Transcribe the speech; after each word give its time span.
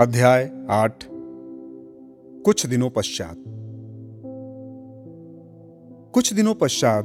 अध्याय 0.00 0.66
आठ। 0.70 1.04
कुछ 2.44 2.66
दिनों 2.66 2.90
पश्चात। 2.90 3.44
कुछ 6.14 6.32
दिनों 6.32 6.54
पश्चात, 6.54 7.04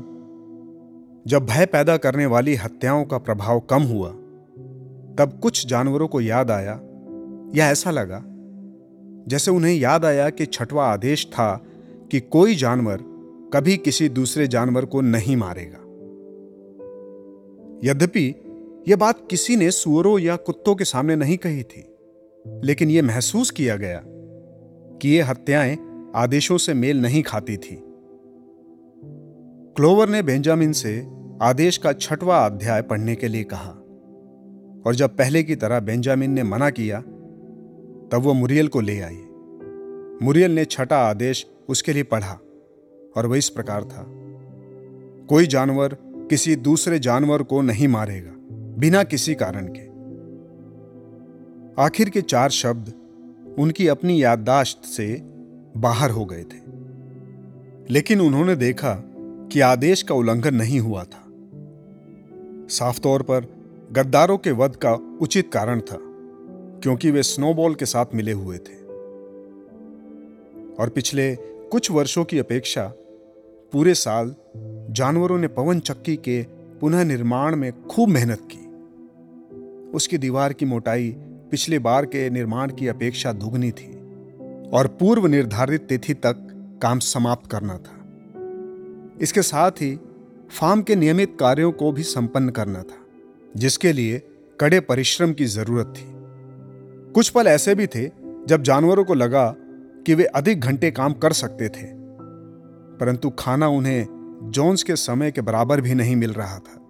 जब 1.28 1.46
भय 1.50 1.65
पैदा 1.65 1.97
करने 1.97 2.25
वाली 2.25 2.55
हत्याओं 2.55 3.05
का 3.05 3.18
प्रभाव 3.18 3.60
कम 3.60 3.82
हुआ, 3.84 4.10
तब 5.15 5.39
कुछ 5.43 5.68
जानवरों 5.68 6.07
को 6.07 6.21
याद 6.21 6.52
आया, 6.52 6.79
या 7.55 7.71
ऐसा 7.71 7.92
लगा, 7.92 8.23
जैसे 9.28 9.51
उन्हें 9.51 9.75
याद 9.75 10.06
आया 10.06 10.29
कि 10.29 10.46
छठवा 10.46 10.86
आदेश 10.86 11.28
था 11.32 11.65
कि 12.11 12.19
कोई 12.19 12.56
जानवर 12.56 12.97
कभी 13.54 13.78
किसी 13.78 14.10
दूसरे 14.10 14.47
जानवर 14.47 14.86
को 14.86 15.01
नहीं 15.01 15.36
मारेगा। 15.36 15.83
यद्यपि, 17.92 18.36
यह 18.88 18.96
बात 18.96 19.28
किसी 19.29 19.56
ने 19.56 19.71
सुअरों 19.71 20.19
या 20.19 20.36
कुत्तों 20.36 20.75
के 20.75 20.86
सामने 20.86 21.15
नहीं 21.15 21.38
कही 21.38 21.64
थी। 21.64 21.93
लेकिन 22.64 22.89
यह 22.89 23.04
महसूस 23.04 23.51
किया 23.51 23.75
गया 23.75 24.01
कि 25.01 25.10
ये 25.10 25.21
हत्याएँ 25.21 25.78
आदेशों 26.15 26.57
से 26.57 26.73
मेल 26.73 27.01
नहीं 27.01 27.23
खाती 27.23 27.57
थी। 27.57 27.83
क्लोवर 29.75 30.10
ने 30.10 30.21
बेंजामिन 30.21 30.71
से 30.73 31.07
आदेश 31.42 31.78
का 31.78 31.93
छठवां 31.93 32.50
अध्याय 32.50 32.81
पढ़ने 32.81 33.16
के 33.16 33.28
लिए 33.28 33.44
कहा, 33.44 33.70
और 34.86 34.95
जब 34.95 35.17
पहले 35.17 35.44
की 35.44 35.56
तरह 35.56 35.80
बेंजामिन 35.80 36.31
ने 36.31 36.44
मना 36.44 36.70
किया, 36.70 37.02
तब 38.11 38.22
वो 38.22 38.33
मुरियल 38.33 38.67
को 38.67 38.81
ले 38.81 39.00
आई। 39.02 39.22
मुरियल 40.22 40.52
ने 40.52 40.66
छठा 40.66 40.98
आदेश 40.98 41.45
उसके 41.70 41.94
लिए 41.94 42.03
पढ़ा, 42.03 42.39
और 43.17 43.25
वह 43.25 43.38
इस 43.38 43.50
प्रकार 43.50 43.84
था, 43.84 44.06
कोई 45.30 45.48
जानवर 45.48 45.98
किसी 46.03 46.56
दूसरे 46.56 47.00
जानवर 47.00 47.44
को 47.44 47.61
नहीं 47.61 47.88
मारेगा, 47.88 48.31
बिना 48.78 49.03
किसी 49.03 49.36
कारण 49.36 49.67
के। 49.67 49.86
आखिर 51.80 52.09
के 52.09 52.22
चार 52.22 52.50
शब्द 52.50 52.94
उनकी 53.59 53.88
अपनी 53.88 54.23
याददाश्त 54.23 54.86
से 54.86 55.22
बाहर 55.78 56.11
हो 56.11 56.25
गए 56.25 56.44
थे। 56.44 56.59
लेकिन 57.89 58.22
उन्होंने 58.22 58.56
देखा 58.56 59.03
कि 59.52 59.59
आदेश 59.59 60.03
का 60.03 60.16
उल्लंघन 60.16 60.56
नहीं 60.56 60.80
हुआ 60.80 61.03
था। 61.03 61.23
साफ़ 62.69 63.00
तौर 63.00 63.22
पर 63.22 63.45
गद्दारों 63.92 64.38
के 64.38 64.52
वध 64.52 64.75
का 64.75 65.17
उचित 65.22 65.52
कारण 65.53 65.80
था, 65.80 65.97
क्योंकि 66.81 67.11
वे 67.11 67.23
स्नोबॉल 67.23 67.75
के 67.75 67.86
साथ 67.86 68.06
मिले 68.16 68.31
हुए 68.31 68.58
थे। 68.58 68.86
और 70.80 70.89
पिछले 70.95 71.36
कुछ 71.41 71.91
वर्षों 71.91 72.25
की 72.25 72.39
अपेक्षा 72.39 72.94
पूरे 73.72 73.94
साल 73.94 74.36
जानवरों 74.91 75.38
ने 75.38 75.47
पवन 75.47 75.80
चक्की 75.80 76.16
के 76.16 76.44
पुनः 76.81 77.03
निर्माण 77.03 77.56
में 77.56 77.84
खूब 77.84 78.09
मेहनत 78.09 78.47
की। 78.52 78.67
उसकी 79.91 80.17
दीवार 80.17 80.53
की 80.53 80.66
मोटाई 80.66 81.16
पिछले 81.52 81.80
बार 81.80 82.06
के 82.06 82.30
निर्माण 82.30 82.72
की 82.72 82.88
अपेक्षा 82.88 83.31
दुगनी 83.34 83.72
थी 83.72 83.92
और 84.73 84.88
पूर्व 85.00 85.26
निर्धारित 85.28 85.88
तिथि 85.90 86.14
तक 86.14 86.48
काम 86.81 87.00
समाप्त 87.00 87.50
करना 87.52 87.78
था। 87.78 87.95
इसके 89.22 89.42
साथ 89.42 89.72
ही 89.72 89.95
फार्म 90.52 90.81
के 90.81 90.95
नियमित 90.95 91.38
कार्यों 91.40 91.72
को 91.72 91.92
भी 91.92 92.03
संपन्न 92.03 92.50
करना 92.50 92.81
था, 92.81 92.98
जिसके 93.58 93.94
लिए 93.94 94.22
कड़े 94.59 94.80
परिश्रम 94.80 95.34
की 95.34 95.45
ज़रूरत 95.45 95.94
थी। 95.98 96.06
कुछ 97.14 97.30
पल 97.30 97.48
ऐसे 97.48 97.75
भी 97.75 97.88
थे 97.88 98.06
जब 98.48 98.64
जानवरों 98.64 99.03
को 99.03 99.14
लगा 99.14 99.53
कि 100.06 100.14
वे 100.14 100.23
अधिक 100.23 100.59
घंटे 100.59 100.92
काम 100.92 101.14
कर 101.14 101.34
सकते 101.34 101.70
थे, 101.70 101.88
परंतु 103.00 103.30
खाना 103.30 103.68
उन्हें 103.68 104.06
जोन्स 104.53 104.84
के 104.84 104.95
समय 104.95 105.31
के 105.31 105.42
बराबर 105.42 105.81
भी 105.81 105.94
नहीं 105.94 106.16
मिल 106.16 106.34
रहा 106.34 106.59
था। 106.59 106.84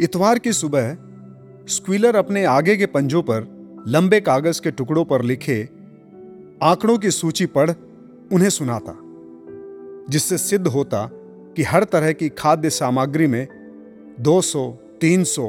इतवार 0.00 0.38
की 0.38 0.52
सुबह 0.52 0.92
स्क्वीलर 1.70 2.16
अपने 2.16 2.44
आगे 2.44 2.76
के 2.76 2.86
पंजों 2.86 3.22
पर 3.22 3.46
लंबे 3.88 4.20
कागज़ 4.20 4.60
के 4.60 4.70
टुकड़ों 4.70 5.04
पर 5.04 5.22
लिखे 5.22 5.68
आंकड़ों 6.62 6.98
की 6.98 7.10
सूची 7.10 7.46
पढ़ 7.46 7.70
उन्हें 8.32 8.50
सुनाता 8.50 8.98
जिससे 10.10 10.38
सिद्ध 10.38 10.66
होता 10.66 11.10
कि 11.56 11.62
हर 11.62 11.84
तरह 11.84 12.12
की 12.12 12.28
खाद्य 12.28 12.70
सामग्री 12.70 13.26
में 13.26 13.48
200, 14.20 14.78
300 15.00 15.46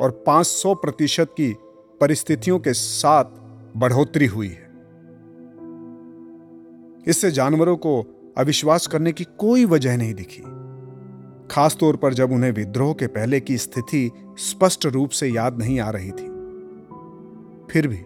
और 0.00 0.24
500 0.26 0.74
प्रतिशत 0.74 1.28
की 1.30 1.56
परिस्थितियों 2.00 2.58
के 2.58 2.72
साथ 2.72 3.24
बढ़ोतरी 3.76 4.26
हुई 4.26 4.48
है। 4.48 4.70
इससे 7.06 7.30
जानवरों 7.30 7.76
को 7.76 8.06
अविश्वास 8.38 8.86
करने 8.86 9.12
की 9.12 9.24
कोई 9.24 9.64
वजह 9.64 9.96
नहीं 9.96 10.14
दिखी। 10.14 10.42
खासतौर 11.52 11.96
पर 11.96 12.14
जब 12.14 12.32
उन्हें 12.32 12.50
विद्रोह 12.52 12.92
के 12.92 13.06
पहले 13.06 13.40
की 13.40 13.56
स्थिति 13.58 14.10
स्पष्ट 14.40 14.86
रूप 14.86 15.10
से 15.10 15.26
याद 15.28 15.58
नहीं 15.58 15.78
आ 15.80 15.90
रही 15.90 16.10
थी। 16.10 16.26
फिर 17.70 17.88
भी, 17.88 18.00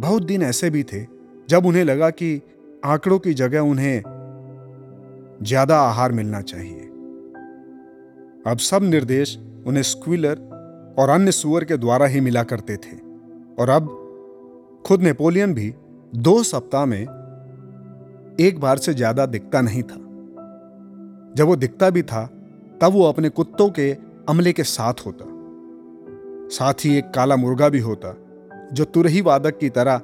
बहुत 0.00 0.22
दिन 0.22 0.42
ऐसे 0.42 0.70
भी 0.70 0.82
थे 0.82 1.04
जब 1.48 1.66
उन्हें 1.66 1.84
लगा 1.84 2.10
कि 2.12 2.40
आंकड़ों 2.84 3.18
की 3.18 3.34
जगह 3.34 3.60
उन्हें 3.60 4.02
ज़्यादा 5.42 5.80
आहार 5.80 6.12
मिलना 6.12 6.40
चाहिए। 6.42 6.80
अब 8.46 8.58
सब 8.60 8.82
निर्देश 8.82 9.38
उन्हें 9.66 9.82
स्क्विलर 9.82 10.48
और 10.98 11.08
अन्य 11.08 11.32
सुअर 11.32 11.64
के 11.64 11.76
द्वारा 11.76 12.06
ही 12.06 12.20
मिला 12.20 12.42
करते 12.44 12.76
थे। 12.76 12.96
और 13.60 13.70
अब 13.70 13.96
खुद 14.86 15.02
नेपोलियन 15.02 15.54
भी 15.54 15.72
दो 16.12 16.42
सप्ताह 16.42 16.84
में 16.86 17.00
एक 18.40 18.60
बार 18.60 18.78
से 18.78 18.94
ज़्यादा 18.94 19.26
दिखता 19.28 19.60
नहीं 19.60 19.82
था। 19.82 20.06
जब 21.34 21.46
वो 21.46 21.56
दिखता 21.56 21.90
भी 21.90 22.02
था, 22.02 22.26
तब 22.80 22.88
वो 22.92 23.04
अपने 23.04 23.28
कुत्तों 23.28 23.70
के 23.70 23.96
अमले 24.28 24.52
के 24.52 24.64
साथ 24.64 24.94
होता। 25.06 25.24
साथ 26.56 26.74
ही 26.74 26.96
एक 26.96 27.10
काला 27.10 27.36
मुर्गा 27.36 27.68
भी 27.68 27.78
होता, 27.78 28.16
जो 28.72 28.84
तुरही 28.84 29.20
वादक 29.20 29.58
की 29.58 29.68
तरह 29.68 30.02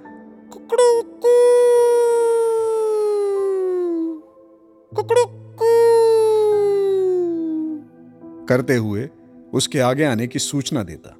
करते 8.49 8.77
हुए 8.77 9.11
उसके 9.55 9.81
आगे 9.81 10.05
आने 10.05 10.27
की 10.27 10.39
सूचना 10.39 10.83
देता। 10.83 11.17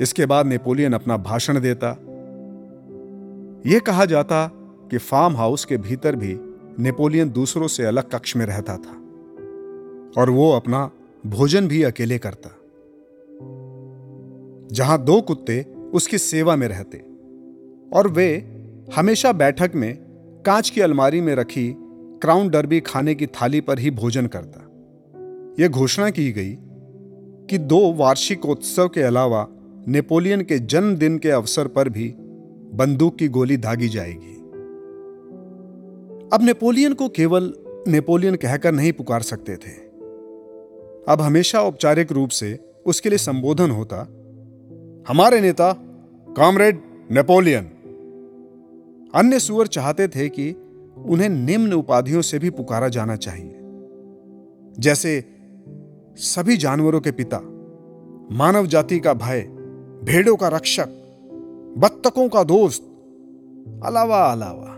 इसके 0.00 0.26
बाद 0.26 0.46
नेपोलियन 0.46 0.92
अपना 0.92 1.16
भाषण 1.16 1.60
देता। 1.60 1.88
यह 3.66 3.78
कहा 3.78 4.04
जाता 4.04 4.50
कि 4.90 4.98
फार्म 4.98 5.36
हाउस 5.36 5.64
के 5.64 5.76
भीतर 5.76 6.16
भी 6.16 6.38
नेपोलियन 6.78 7.30
दूसरों 7.30 7.68
से 7.68 7.84
अलग 7.84 8.10
कक्ष 8.10 8.36
में 8.36 8.46
रहता 8.46 8.76
था 8.76 8.92
और 10.20 10.30
वो 10.30 10.52
अपना 10.52 10.90
भोजन 11.26 11.68
भी 11.68 11.82
अकेले 11.82 12.18
करता। 12.18 12.50
जहाँ 14.72 15.04
दो 15.04 15.20
कुत्ते 15.20 15.62
उसकी 15.94 16.18
सेवा 16.18 16.56
में 16.56 16.68
रहते 16.68 16.98
और 17.92 18.08
वे 18.08 18.56
हमेशा 18.96 19.32
बैठक 19.32 19.70
में 19.74 19.98
कांच 20.46 20.70
की 20.70 20.80
अलमारी 20.80 21.20
में 21.20 21.34
रखी 21.34 21.74
क्राउन 22.22 22.48
डर्बी 22.48 22.80
खाने 22.80 23.14
की 23.14 23.26
थाली 23.26 23.60
पर 23.60 23.78
ही 23.78 23.90
भोजन 23.90 24.26
करता। 24.26 24.62
यह 25.62 25.68
घोषणा 25.68 26.10
की 26.10 26.32
गई 26.32 26.56
कि 27.50 27.58
दो 27.58 27.92
वार्षिक 27.92 28.46
उत्सव 28.46 28.88
के 28.88 29.02
अलावा 29.02 29.48
नेपोलियन 29.88 30.40
के 30.40 30.58
जन्मदिन 30.58 31.18
के 31.18 31.30
अवसर 31.30 31.68
पर 31.68 31.88
भी 31.88 32.14
बंदूक 32.74 33.16
की 33.16 33.28
गोली 33.28 33.56
दागी 33.56 33.88
जाएगी। 33.88 34.35
अब 36.32 36.42
नेपोलियन 36.42 36.92
को 36.94 37.08
केवल 37.08 37.54
नेपोलियन 37.88 38.34
कहकर 38.34 38.72
नहीं 38.72 38.92
पुकार 38.92 39.22
सकते 39.22 39.56
थे। 39.56 39.72
अब 41.08 41.18
हमेशा 41.20 41.62
औपचारिक 41.62 42.12
रूप 42.12 42.28
से 42.28 42.58
उसके 42.86 43.08
लिए 43.08 43.18
संबोधन 43.18 43.70
होता, 43.70 43.96
हमारे 45.08 45.40
नेता, 45.40 45.72
कॉमरेड 46.28 46.80
नेपोलियन। 47.10 47.64
अन्य 49.14 49.38
सुअर 49.38 49.66
चाहते 49.66 50.08
थे 50.08 50.28
कि 50.28 50.50
उन्हें 51.08 51.28
निम्न 51.28 51.72
उपाधियों 51.72 52.22
से 52.22 52.38
भी 52.38 52.50
पुकारा 52.50 52.88
जाना 52.88 53.16
चाहिए। 53.16 53.58
जैसे, 54.78 55.24
सभी 56.16 56.56
जानवरों 56.56 57.00
के 57.00 57.10
पिता, 57.10 57.38
मानव 58.36 58.66
जाति 58.66 58.98
का 58.98 59.14
भय 59.14 59.40
भेड़ों 60.04 60.36
का 60.36 60.48
रक्षक 60.48 60.88
बत्तकों 61.78 62.28
का 62.28 62.42
दोस्त 62.42 62.82
अलावा 63.84 64.32
अलावा 64.32 64.75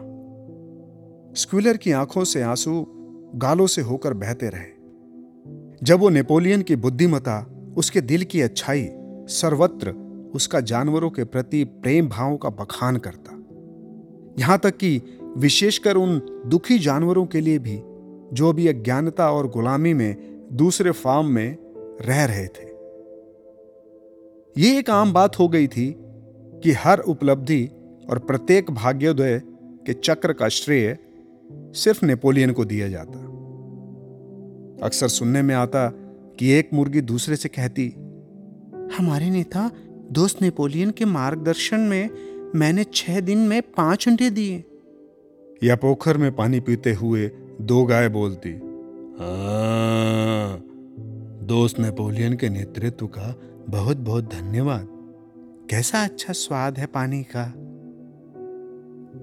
स्क्विलर 1.38 1.76
की 1.76 1.92
आँखों 1.92 2.24
से 2.24 2.42
आँसू 2.42 2.86
गालों 3.34 3.66
से 3.66 3.82
होकर 3.82 4.14
बहते 4.14 4.48
रहे। 4.48 4.78
जब 5.82 5.98
वो 5.98 6.08
नेपोलियन 6.08 6.62
की 6.62 6.76
बुद्धिमता, 6.76 7.54
उसके 7.76 8.00
दिल 8.00 8.24
की 8.24 8.40
अच्छाई, 8.40 8.88
सर्वत्र 9.28 9.90
उसका 10.34 10.60
जानवरों 10.60 11.10
के 11.10 11.24
प्रति 11.24 11.64
प्रेम 11.64 12.08
भाव 12.08 12.36
का 12.36 12.48
बखान 12.48 12.96
करता। 12.96 13.32
यहाँ 14.38 14.58
तक 14.58 14.76
कि 14.76 15.02
विशेषकर 15.36 15.96
उन 15.96 16.42
दुखी 16.46 16.78
जानवरों 16.78 17.26
के 17.26 17.40
लिए 17.40 17.58
भी, 17.58 17.80
जो 18.32 18.52
भी 18.52 18.68
अज्ञानता 18.68 19.32
और 19.32 19.48
गुलामी 19.48 19.94
में 19.94 20.16
दूसरे 20.52 20.90
फार्म 20.90 21.26
में 21.26 21.56
रह 22.00 22.24
रहे 22.24 22.46
थे। 22.46 22.68
ये 24.60 24.78
एक 24.78 24.90
आम 24.90 25.12
बात 25.12 25.38
हो 25.38 25.48
गई 25.48 25.66
थी 25.66 25.96
कि 26.62 26.72
हर 26.72 26.98
उपलब्धि 26.98 27.70
और 28.10 28.18
प्रत्येक 28.18 28.70
भाग्योदय 28.70 29.42
के 29.86 29.92
चक्र 29.92 30.32
का 30.32 30.48
श्रेय 30.48 30.98
सिर्फ़ 31.52 32.06
नेपोलियन 32.06 32.52
को 32.52 32.64
दिया 32.64 32.88
जाता। 32.88 33.18
अक्सर 34.82 35.08
सुनने 35.08 35.42
में 35.42 35.54
आता 35.54 35.88
कि 36.38 36.50
एक 36.50 36.70
मुर्गी 36.74 37.00
दूसरे 37.00 37.36
से 37.36 37.48
कहती 37.48 37.88
हमारे 38.98 39.30
नेता 39.30 39.70
दोस्त 40.12 40.42
नेपोलियन 40.42 40.90
के 40.90 41.04
मार्गदर्शन 41.04 41.80
में 41.80 42.10
मैंने 42.56 42.84
छह 42.84 43.20
दिन 43.20 43.38
में 43.38 43.62
पाँच 43.62 44.08
अंडे 44.08 44.30
दिए। 44.30 44.64
या 45.62 45.76
पोखर 45.76 46.16
में 46.16 46.36
पानी 46.36 46.60
पीते 46.60 46.92
हुए 46.92 47.30
दो 47.60 47.84
गाय 47.84 48.08
बोलती 48.08 48.50
हाँ, 49.18 50.64
दोस्त 51.42 51.78
नेपोलियन 51.78 52.36
के 52.36 52.48
नेतृत्व 52.48 53.06
का 53.06 53.40
बहुत 53.68 53.96
बहुत 53.96 54.24
धन्यवाद। 54.24 54.88
कैसा 55.70 56.04
अच्छा 56.04 56.32
स्वाद 56.32 56.78
है 56.78 56.86
पानी 56.86 57.22
का? 57.22 57.44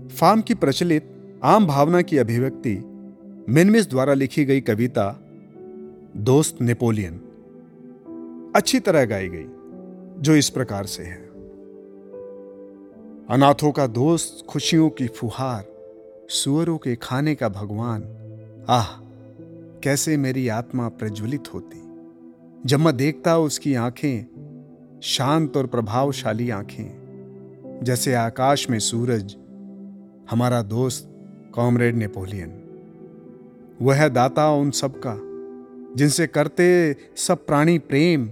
फार्म 0.07 0.41
की 0.41 0.53
प्रचलित 0.53 1.14
आम 1.45 1.67
भावना 1.67 2.01
की 2.01 2.17
अभिव्यक्ति 2.17 2.75
मिनमिस 3.49 3.89
द्वारा 3.89 4.13
लिखी 4.13 4.45
गई 4.45 4.61
कविता, 4.61 5.19
दोस्त 6.17 6.61
नेपोलियन, 6.61 7.13
अच्छी 8.55 8.79
तरह 8.79 9.05
गाई 9.05 9.29
गई, 9.29 9.45
जो 10.21 10.35
इस 10.35 10.49
प्रकार 10.49 10.85
से 10.85 11.03
है। 11.03 11.25
अनाथों 13.29 13.71
का 13.71 13.87
दोस्त, 13.87 14.45
खुशियों 14.49 14.89
की 14.89 15.07
फुहार, 15.07 15.65
सुअरों 16.29 16.77
के 16.77 16.95
खाने 16.95 17.35
का 17.35 17.49
भगवान, 17.49 18.03
आह, 18.69 18.87
कैसे 19.83 20.17
मेरी 20.17 20.47
आत्मा 20.47 20.89
प्रज्वलित 20.89 21.53
होती। 21.53 21.81
जब 22.65 22.79
मैं 22.79 22.97
देखता 22.97 23.37
उसकी 23.37 23.75
आँखें, 23.75 24.25
शांत 25.03 25.57
और 25.57 25.67
प्रभावशाली 25.67 26.49
आँखें, 26.49 26.89
जैसे 27.83 28.13
आकाश 28.13 28.69
में 28.69 28.79
सूरज, 28.79 29.35
हमारा 30.29 30.61
दोस्त 30.61 31.11
कॉमरेड 31.55 31.95
नेपोलियन। 31.95 32.61
वह 33.81 34.07
दाता 34.07 34.51
उन 34.51 34.71
सबका, 34.71 35.19
जिनसे 35.95 36.27
करते 36.27 36.95
सब 37.15 37.45
प्राणी 37.45 37.79
प्रेम। 37.79 38.29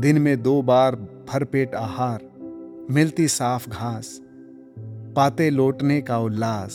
दिन 0.00 0.18
में 0.18 0.42
दो 0.42 0.62
बार 0.62 0.96
भरपेट 0.96 1.74
आहार, 1.74 2.20
मिलती 2.90 3.28
साफ़ 3.28 3.70
घास, 3.70 4.22
पाते 5.16 5.50
लौटने 5.50 6.00
का 6.00 6.18
उल्लास। 6.18 6.72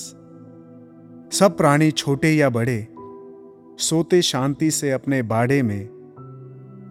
सब 1.32 1.58
प्राणी 1.58 1.92
छोटे 1.92 2.32
या 2.32 2.50
बड़े, 2.50 2.88
सोते 3.78 4.22
शांति 4.22 4.72
से 4.72 4.92
अपने 4.92 5.22
बाड़े 5.22 5.62
में। 5.62 5.86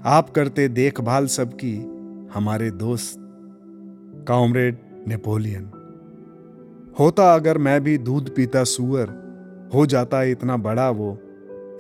आप 0.05 0.31
करते 0.31 0.69
देखभाल 0.69 1.27
सबकी, 1.27 1.77
हमारे 2.35 2.71
दोस्त, 2.71 3.17
कॉमरेड 4.29 4.79
नेपोलियन। 5.09 5.82
होता 6.99 7.35
अगर 7.35 7.59
मैं 7.59 7.81
भी 7.85 7.99
दूध 7.99 8.35
पीता 8.35 8.65
सुअर, 8.65 9.71
हो 9.75 9.87
जाता 9.87 10.23
इतना 10.23 10.57
बड़ा 10.57 10.91
वो। 10.91 11.19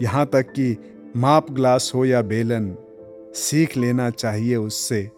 यहाँ 0.02 0.26
तक 0.26 0.52
कि 0.52 0.76
माप 1.16 1.50
ग्लास 1.50 1.92
हो 1.94 2.04
या 2.04 2.22
बेलन, 2.22 2.76
सीख 3.34 3.76
लेना 3.76 4.10
चाहिए 4.10 4.56
उससे। 4.56 5.10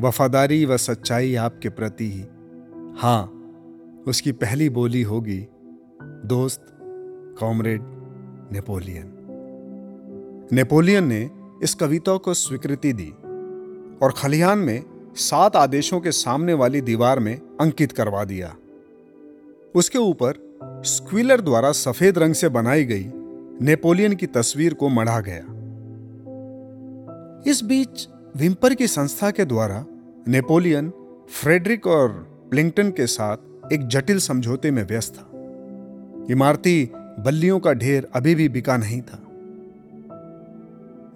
वफादारी 0.00 0.64
व 0.64 0.76
सच्चाई 0.76 1.34
आपके 1.34 1.68
प्रति 1.68 2.10
ही। 2.10 2.24
हाँ 2.98 3.36
उसकी 4.08 4.32
पहली 4.32 4.68
बोली 4.68 5.02
होगी, 5.02 5.46
दोस्त, 6.02 6.66
कॉमरेड, 7.40 7.80
नेपोलियन। 8.52 9.12
नेपोलियन 10.52 11.04
ने 11.04 11.30
इस 11.62 11.74
कविता 11.74 12.16
को 12.16 12.34
स्वीकृति 12.34 12.92
दी 12.92 13.10
और 14.02 14.14
खलिहान 14.16 14.58
में 14.58 14.82
सात 15.16 15.56
आदेशों 15.56 16.00
के 16.00 16.12
सामने 16.12 16.54
वाली 16.54 16.80
दीवार 16.80 17.18
में 17.18 17.36
अंकित 17.36 17.92
करवा 17.92 18.24
दिया। 18.24 18.56
उसके 19.74 19.98
ऊपर 19.98 20.38
स्क्विलर 20.86 21.40
द्वारा 21.40 21.72
सफ़ेद 21.72 22.18
रंग 22.18 22.34
से 22.34 22.48
बनाई 22.48 22.84
गई 22.84 23.04
नेपोलियन 23.62 24.14
की 24.14 24.26
तस्वीर 24.26 24.74
को 24.74 24.88
मढ़ा 24.88 25.20
गया। 25.20 25.44
इस 27.50 27.62
बीच 27.64 28.06
विम्पर 28.36 28.74
की 28.74 28.86
संस्था 28.86 29.30
के 29.30 29.44
द्वारा 29.44 29.84
नेपोलियन 30.28 30.92
फ्रेडरिक 31.30 31.86
और 31.86 32.08
प्लिंगटन 32.50 32.90
के 32.90 33.06
साथ 33.06 33.72
एक 33.72 33.86
जटिल 33.86 34.18
समझौते 34.18 34.70
में 34.70 34.82
व्यस्त 34.86 35.14
था। 35.14 35.26
इमारती 36.30 36.90
बल्लियों 37.20 37.58
का 37.60 37.72
ढेर 37.72 38.08
अभी 38.14 38.34
भी 38.34 38.48
बिका 38.48 38.76
नहीं 38.76 39.00
था। 39.02 39.22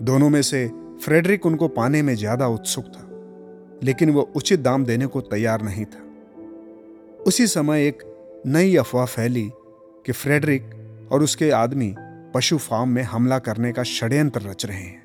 दोनों 0.03 0.29
में 0.31 0.43
से 0.43 0.67
फ्रेडरिक 1.05 1.47
उनको 1.47 1.69
पाने 1.69 2.03
में 2.03 2.15
ज़्यादा 2.15 2.47
उत्सुक 2.49 2.85
था, 2.87 3.09
लेकिन 3.83 4.11
वह 4.11 4.33
उचित 4.37 4.61
दाम 4.61 4.85
देने 4.85 5.07
को 5.07 5.21
तैयार 5.21 5.63
नहीं 5.63 5.85
था। 5.85 6.03
उसी 7.27 7.47
समय 7.47 7.87
एक 7.87 8.03
नई 8.47 8.77
अफवाह 8.77 9.07
फैली 9.07 9.51
कि 10.07 10.13
फ्रेडरिक 10.13 10.63
और 11.13 11.23
उसके 11.23 11.51
आदमी 11.51 11.95
पशु 12.35 12.59
फार्म 12.59 12.89
में 12.89 13.03
हमला 13.03 13.39
करने 13.39 13.73
का 13.73 13.83
षड्यंत्र 13.83 14.41
रच 14.41 14.67
रहे 14.67 14.77
हैं 14.77 15.05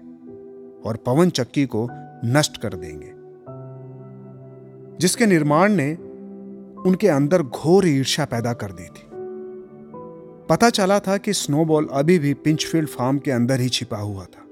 और 0.82 0.96
पवन 0.96 1.30
चक्की 1.30 1.66
को 1.66 1.88
नष्ट 2.26 2.62
कर 2.62 2.74
देंगे। 2.74 3.12
जिसके 4.98 5.26
निर्माण 5.26 5.74
ने 5.74 5.96
उनके 6.82 7.08
अंदर 7.08 7.44
घोर 7.44 7.88
ईर्ष्या 7.88 8.26
पैदा 8.26 8.54
कर 8.54 8.72
दी 8.72 8.84
थी। 8.84 9.10
पता 10.50 10.70
चला 10.70 11.00
था 11.00 11.18
कि 11.18 11.34
स्नोबॉल 11.34 11.88
अभी 11.92 12.20
भी 12.20 12.34
पिंचफील्ड 12.34 12.90
फार्म 12.90 13.20
के 13.20 13.32
अंदर 13.32 13.60
ही 13.60 13.70
छिपा 13.70 13.98
हुआ 13.98 14.26
था। 14.26 14.46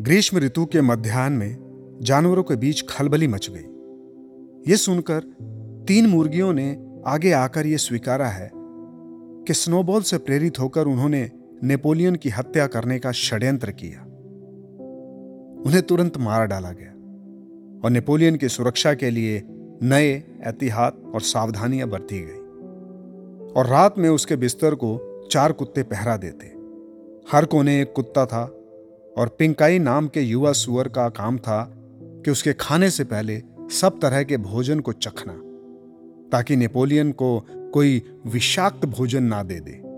ग्रीष्म 0.00 0.38
ऋतु 0.38 0.66
के 0.66 0.80
मध्यान्ह 0.80 1.38
में 1.38 1.56
जानवरों 2.02 2.42
के 2.42 2.56
बीच 2.56 2.84
खलबली 2.88 3.26
मच 3.26 3.50
गई। 3.50 3.66
यह 4.70 4.76
सुनकर 4.76 5.20
तीन 5.88 6.06
मुर्गियों 6.06 6.52
ने 6.52 6.89
आगे 7.06 7.32
आकर 7.32 7.66
यह 7.66 7.76
स्वीकारा 7.76 8.26
है 8.26 8.50
कि 8.54 9.54
स्नोबॉल 9.54 10.02
से 10.02 10.18
प्रेरित 10.18 10.60
होकर 10.60 10.86
उन्होंने 10.86 11.30
नेपोलियन 11.62 12.16
की 12.16 12.28
हत्या 12.28 12.66
करने 12.66 12.98
का 12.98 13.12
षड्यंत्र 13.12 13.70
किया। 13.70 14.02
उन्हें 15.66 15.82
तुरंत 15.82 16.16
मार 16.16 16.46
डाला 16.46 16.70
गया 16.70 16.90
और 17.84 17.90
नेपोलियन 17.90 18.36
की 18.36 18.48
सुरक्षा 18.48 18.94
के 18.94 19.10
लिए 19.10 19.42
नए 19.82 20.06
एहतियात 20.06 21.02
और 21.14 21.20
सावधानियाँ 21.20 21.88
बरती 21.88 22.20
गई 22.20 22.38
और 23.52 23.66
रात 23.66 23.98
में 23.98 24.08
उसके 24.08 24.36
बिस्तर 24.36 24.74
को 24.74 25.20
चार 25.32 25.52
कुत्ते 25.52 25.82
पहरा 25.82 26.16
देते। 26.16 26.46
हर 27.32 27.44
कोने 27.44 27.82
एक 27.82 27.92
कुत्ता 27.92 28.26
था 28.26 28.44
और 29.18 29.36
पिंकाई 29.38 29.78
नाम 29.78 30.08
के 30.08 30.20
युवा 30.20 30.52
सुअर 30.52 30.88
का 30.88 31.08
काम 31.08 31.38
था 31.38 31.74
कि 32.24 32.30
उसके 32.30 32.52
खाने 32.52 32.90
से 32.90 33.04
पहले 33.04 33.42
सब 33.70 33.98
तरह 34.02 34.22
के 34.22 34.36
भोजन 34.36 34.80
को 34.80 34.92
चखना। 34.92 35.42
ताकि 36.32 36.56
नेपोलियन 36.56 37.12
को 37.12 37.46
कोई 37.74 38.02
विषाक्त 38.26 38.86
भोजन 38.86 39.22
ना 39.22 39.42
दे 39.42 39.60
दे। 39.60 39.90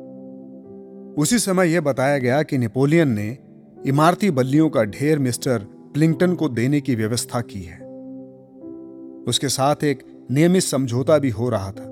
उसी 1.23 1.39
समय 1.39 1.69
यह 1.69 1.81
बताया 1.81 2.19
गया 2.19 2.43
कि 2.43 2.59
नेपोलियन 2.59 3.09
ने 3.09 3.39
इमारती 3.87 4.31
बल्लियों 4.31 4.71
का 4.71 4.85
ढेर 4.85 5.19
मिस्टर 5.19 5.59
प्लिंगटन 5.95 6.35
को 6.35 6.49
देने 6.49 6.81
की 6.81 6.95
व्यवस्था 6.95 7.41
की 7.41 7.63
है। 7.63 7.79
उसके 9.29 9.49
साथ 9.49 9.85
एक 9.85 10.27
नियमित 10.31 10.63
समझौता 10.63 11.19
भी 11.19 11.31
हो 11.31 11.49
रहा 11.49 11.73
था, 11.73 11.85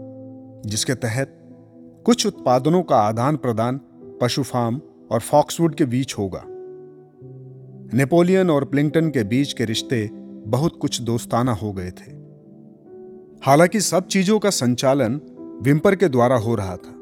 जिसके 0.67 0.95
तहत 0.95 1.37
कुछ 2.07 2.27
उत्पादनों 2.27 2.83
का 2.83 2.97
आदान 2.97 3.37
प्रदान 3.37 3.81
पशु 4.23 4.43
फार्म 4.43 4.81
और 5.11 5.21
फॉक्सवुड 5.21 5.75
के 5.75 5.85
बीच 5.85 6.15
होगा। 6.19 6.45
नेपोलियन 7.95 8.51
और 8.51 8.65
प्लिंगटन 8.65 9.11
के 9.11 9.25
बीच 9.25 9.53
के 9.53 9.65
रिश्ते 9.65 10.11
बहुत 10.47 10.79
कुछ 10.81 11.01
दोस्ताना 11.01 11.53
हो 11.53 11.73
गए 11.73 11.91
थे। 11.91 12.20
हालाँकि 13.43 13.81
सब 13.81 14.07
चीज़ों 14.07 14.39
का 14.39 14.51
संचालन 14.51 15.21
विम्पर 15.63 15.95
के 15.97 16.09
द्वारा 16.09 16.37
हो 16.37 16.55
रहा 16.55 16.77
था। 16.77 16.95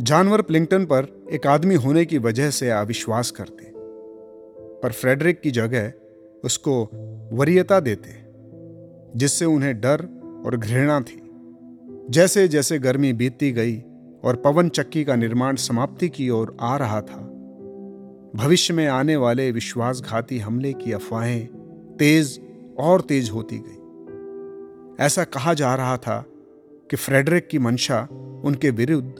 जानवर 0.00 0.42
प्लिंगटन 0.42 0.84
पर 0.84 1.06
एक 1.32 1.46
आदमी 1.46 1.74
होने 1.74 2.04
की 2.04 2.18
वजह 2.18 2.50
से 2.50 2.70
अविश्वास 2.70 3.30
करते, 3.30 3.70
पर 4.82 4.92
फ्रेडरिक 4.92 5.40
की 5.40 5.50
जगह 5.50 5.92
उसको 6.44 6.74
वरीयता 7.32 7.80
देते, 7.80 8.14
जिससे 9.18 9.44
उन्हें 9.44 9.80
डर 9.80 10.04
और 10.46 10.56
घृणा 10.56 11.00
थी। 11.00 11.20
जैसे 12.10 12.48
जैसे 12.48 12.78
गर्मी 12.78 13.12
बीतती 13.12 13.52
गई 13.52 13.76
और 14.24 14.36
पवन 14.36 14.68
चक्की 14.68 15.04
का 15.04 15.16
निर्माण 15.16 15.56
समाप्ति 15.56 16.08
की 16.08 16.30
ओर 16.30 16.56
आ 16.60 16.76
रहा 16.76 17.00
था, 17.00 17.20
भविष्य 18.36 18.74
में 18.74 18.86
आने 18.86 19.16
वाले 19.16 19.50
विश्वासघाती 19.52 20.38
हमले 20.38 20.72
की 20.72 20.92
अफवाहें 20.92 21.46
तेज 21.96 22.40
और 22.78 23.00
तेज 23.00 23.30
होती 23.30 23.58
गई। 23.58 23.81
ऐसा 25.00 25.24
कहा 25.24 25.54
जा 25.54 25.74
रहा 25.74 25.96
था 25.96 26.24
कि 26.90 26.96
फ्रेडरिक 26.96 27.48
की 27.48 27.58
मंशा 27.58 28.08
उनके 28.44 28.70
विरुद्ध 28.70 29.14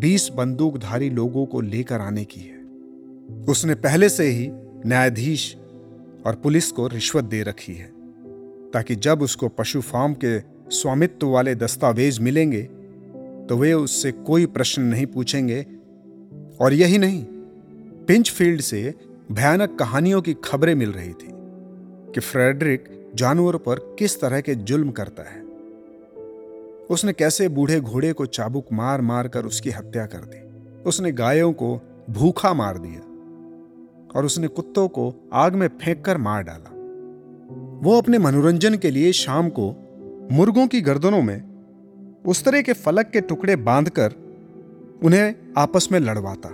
बीस 0.00 0.28
बंदूकधारी 0.28 1.10
लोगों 1.10 1.46
को 1.46 1.60
लेकर 1.60 2.00
आने 2.00 2.24
की 2.24 2.40
है। 2.40 2.62
उसने 3.44 3.74
पहले 3.74 4.08
से 4.08 4.24
ही 4.24 4.48
न्यायाधीश 4.86 5.56
और 6.26 6.34
पुलिस 6.34 6.70
को 6.72 6.86
रिश्वत 6.86 7.24
दे 7.24 7.42
रखी 7.42 7.74
है, 7.74 7.92
ताकि 8.70 8.94
जब 8.94 9.22
उसको 9.22 9.48
पशु 9.48 9.80
फार्म 9.80 10.14
के 10.14 10.40
स्वामित्व 10.76 11.28
वाले 11.28 11.54
दस्तावेज़ 11.54 12.20
मिलेंगे 12.20 12.62
तो 13.48 13.56
वे 13.56 13.72
उससे 13.72 14.12
कोई 14.12 14.46
प्रश्न 14.46 14.82
नहीं 14.82 15.06
पूछेंगे। 15.06 15.66
और 16.60 16.72
यही 16.72 16.98
नहीं 16.98 17.24
पिंच 18.06 18.30
फ़ील्ड 18.30 18.60
से 18.60 18.94
भयानक 19.32 19.76
कहानियों 19.78 20.22
की 20.22 20.34
खबरें 20.34 20.74
मिल 20.74 20.92
रही 20.92 21.12
थी 21.12 21.28
कि 22.14 22.20
फ्रेडरिक 22.20 23.03
जानवरों 23.14 23.58
पर 23.58 23.96
किस 23.98 24.20
तरह 24.20 24.40
के 24.40 24.54
जुल्म 24.54 24.90
करता 24.90 25.22
है? 25.22 25.42
उसने 26.90 27.12
कैसे 27.12 27.48
बूढ़े 27.48 27.80
घोड़े 27.80 28.12
को 28.12 28.26
चाबुक 28.26 28.66
मार 28.72 29.00
मार 29.00 29.28
कर 29.28 29.44
उसकी 29.44 29.70
हत्या 29.70 30.06
कर 30.06 30.18
दी? 30.18 30.48
उसने 30.82 31.12
गायों 31.12 31.52
को 31.52 31.80
भूखा 32.10 32.54
मार 32.54 32.78
दिया 32.78 33.00
और 34.16 34.24
उसने 34.24 34.48
कुत्तों 34.48 34.88
को 34.88 35.30
आग 35.32 35.54
में 35.54 35.68
फेंक 35.68 36.04
कर 36.04 36.18
मार 36.18 36.42
डाला। 36.42 36.70
वो 37.82 37.98
अपने 37.98 38.18
मनोरंजन 38.18 38.74
के 38.74 38.90
लिए 38.90 39.12
शाम 39.12 39.48
को 39.48 39.76
मुर्गों 40.32 40.66
की 40.66 40.80
गर्दनों 40.80 41.22
में 41.22 41.42
उस 42.26 42.44
तरह 42.44 42.62
के 42.62 42.72
फलक 42.72 43.06
के 43.06 43.20
टुकड़े 43.20 43.56
बांधकर 43.56 44.12
उन्हें 45.04 45.34
आपस 45.58 45.88
में 45.92 46.00
लड़वाता। 46.00 46.48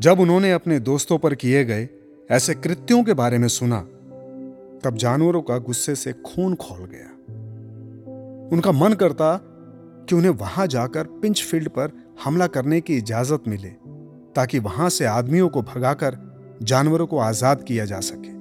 जब 0.00 0.20
उन्होंने 0.20 0.52
अपने 0.52 0.80
दोस्तों 0.80 1.18
पर 1.18 1.34
किए 1.34 1.64
गए 1.64 1.88
ऐसे 2.30 2.54
कृत्यों 2.54 3.04
के 3.04 3.12
बारे 3.12 3.38
में 3.38 3.48
सुना 3.48 3.88
तब 4.84 4.96
जानवरों 4.96 5.42
का 5.42 5.58
गुस्से 5.58 5.94
से 5.94 6.12
खून 6.12 6.54
खोल 6.54 6.86
गया। 6.86 7.10
उनका 8.52 8.72
मन 8.72 8.92
करता 8.92 9.36
कि 10.08 10.14
उन्हें 10.14 10.30
वहाँ 10.30 10.66
जाकर 10.66 11.04
पिंच 11.04 11.42
फ़ील्ड 11.42 11.68
पर 11.68 11.92
हमला 12.24 12.46
करने 12.46 12.80
की 12.80 12.96
इजाज़त 12.96 13.42
मिले, 13.48 13.68
ताकि 14.34 14.58
वहाँ 14.58 14.88
से 14.88 15.04
आदमियों 15.04 15.48
को 15.48 15.62
भगाकर 15.62 16.18
जानवरों 16.62 17.06
को 17.06 17.18
आज़ाद 17.18 17.62
किया 17.62 17.84
जा 17.84 18.00
सके। 18.00 18.32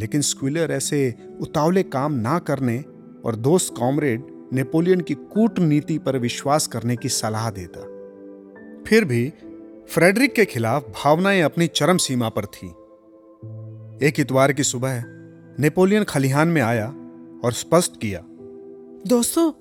लेकिन 0.00 0.20
स्क्विलर 0.20 0.70
ऐसे 0.70 1.14
उतावले 1.40 1.82
काम 1.82 2.12
ना 2.12 2.38
करने 2.38 2.84
और 3.24 3.36
दोस्त 3.36 3.74
कॉमरेड 3.76 4.24
नेपोलियन 4.52 5.00
की 5.00 5.14
कूटनीति 5.14 5.98
पर 5.98 6.18
विश्वास 6.18 6.66
करने 6.66 6.96
की 6.96 7.08
सलाह 7.08 7.50
देता। 7.50 7.80
फिर 8.88 9.04
भी 9.04 9.32
फ्रेडरिक 9.88 10.34
के 10.34 10.44
खिलाफ 10.44 10.88
भावनाएँ 10.88 11.42
अपनी 11.42 11.66
चरम 11.66 11.96
सीमा 11.96 12.28
पर 12.28 12.46
थी। 12.46 12.74
एक 14.02 14.20
इतवार 14.20 14.52
की 14.52 14.62
सुबह 14.62 15.02
नेपोलियन 15.60 16.04
खलिहान 16.04 16.48
में 16.48 16.60
आया 16.62 16.86
और 17.44 17.52
स्पष्ट 17.52 18.00
किया, 18.00 18.20
दोस्तों, 19.06 19.52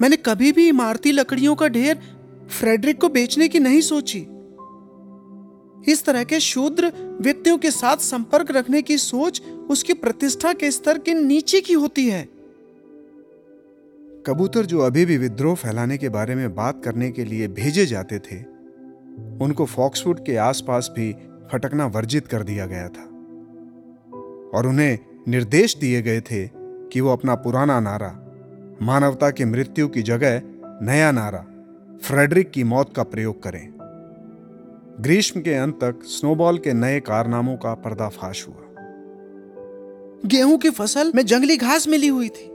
मैंने 0.00 0.16
कभी 0.16 0.52
भी 0.52 0.68
इमारती 0.68 1.12
लकड़ियों 1.12 1.54
का 1.54 1.68
ढेर 1.68 1.98
फ्रेडरिक 2.50 3.00
को 3.00 3.08
बेचने 3.08 3.48
की 3.48 3.58
नहीं 3.58 3.80
सोची। 3.80 4.18
इस 5.92 6.04
तरह 6.04 6.24
के 6.24 6.40
शूद्र 6.40 6.92
व्यक्तियों 7.20 7.58
के 7.58 7.70
साथ 7.70 7.96
संपर्क 7.96 8.50
रखने 8.50 8.82
की 8.82 8.98
सोच 8.98 9.40
उसकी 9.70 9.92
प्रतिष्ठा 9.92 10.52
के 10.52 10.70
स्तर 10.70 10.98
के 10.98 11.14
नीचे 11.14 11.60
की 11.60 11.72
होती 11.72 12.08
है। 12.08 12.22
कबूतर 14.26 14.66
जो 14.66 14.80
अभी 14.80 15.06
भी 15.06 15.16
विद्रोह 15.18 15.54
फैलाने 15.54 15.98
के 15.98 16.08
बारे 16.08 16.34
में 16.34 16.54
बात 16.54 16.84
करने 16.84 17.10
के 17.10 17.24
लिए 17.24 17.48
भेजे 17.48 17.86
जाते 17.86 18.18
थे, 18.18 18.42
उनको 19.44 19.64
फॉक्सवुड 19.64 20.24
के 20.26 20.36
आसपास 20.36 20.90
भी 20.96 21.12
फटकना 21.52 21.86
वर्जित 21.86 22.26
कर 22.26 22.42
दिया 22.42 22.66
गया 22.66 22.88
था। 22.88 23.10
और 24.54 24.66
उन्हें 24.66 24.98
निर्देश 25.28 25.76
दिए 25.76 26.02
गए 26.02 26.20
थे 26.20 26.48
कि 26.92 27.00
वो 27.00 27.12
अपना 27.12 27.34
पुराना 27.34 27.80
नारा, 27.80 28.10
मानवता 28.82 29.30
की 29.30 29.44
मृत्यु 29.44 29.88
की 29.88 30.02
जगह 30.02 30.40
नया 30.82 31.12
नारा, 31.12 31.44
फ्रेडरिक 32.02 32.50
की 32.50 32.64
मौत 32.64 32.92
का 32.96 33.02
प्रयोग 33.02 33.42
करें। 33.42 33.74
ग्रीष्म 35.00 35.40
के 35.40 35.54
अंत 35.54 35.74
तक 35.74 36.00
स्नोबॉल 36.04 36.58
के 36.58 36.72
नए 36.72 37.00
कारनामों 37.00 37.56
का 37.56 37.74
पर्दाफाश 37.74 38.46
हुआ। 38.48 38.60
गेहूँ 40.26 40.58
की 40.58 40.70
फ़सल 40.70 41.12
में 41.14 41.26
जंगली 41.26 41.56
घास 41.56 41.88
मिली 41.88 42.06
हुई 42.06 42.28
थी 42.28 42.46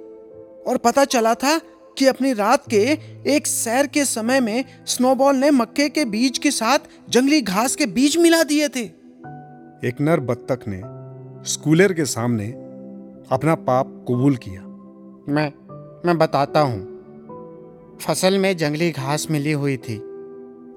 और 0.68 0.78
पता 0.78 1.06
चला 1.06 1.34
था 1.34 1.58
कि 1.98 2.06
अपनी 2.06 2.34
रात 2.34 2.64
के 2.70 2.84
एक 3.36 3.48
सैर 3.48 3.88
के 3.88 4.06
समय 4.06 4.40
में 4.40 4.66
स्नोबॉल 4.86 5.36
ने 5.36 5.52
मक्के 5.52 5.90
के 5.90 6.06
बीज 6.06 6.38
के 6.38 6.52
साथ 6.52 6.80
जंगली 7.10 7.42
घास 7.42 7.76
के 7.76 7.86
बीज 7.86 8.18
मिला 8.18 8.44
दिए 8.44 8.68
थे। 8.68 8.84
एक 9.88 10.02
नर 10.02 10.20
बत्तख 10.20 10.68
ने 10.68 10.82
स्कूलर 11.46 11.94
के 11.94 12.06
सामने 12.06 12.48
अपना 13.32 13.56
पाप 13.56 14.06
कबूल 14.10 14.36
किया। 14.36 14.62
मैं 15.34 15.54
मैं 16.06 16.18
बताता 16.18 16.60
हूँ। 16.60 17.98
फ़सल 17.98 18.38
में 18.38 18.58
जंगली 18.58 18.92
घास 18.92 19.28
मिली 19.32 19.52
हुई 19.52 19.78
थी 19.78 19.98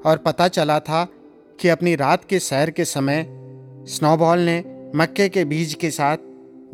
और 0.06 0.16
पता 0.16 0.48
चला 0.48 0.80
था 0.80 1.08
कि 1.60 1.68
अपनी 1.68 1.96
रात 1.96 2.24
के 2.24 2.38
सैर 2.38 2.70
के 2.70 2.84
समय 2.84 3.26
स्नोबॉल 3.88 4.38
ने 4.38 4.64
मक्के 4.96 5.28
के 5.28 5.44
बीज 5.44 5.74
के 5.74 5.90
साथ 5.90 6.16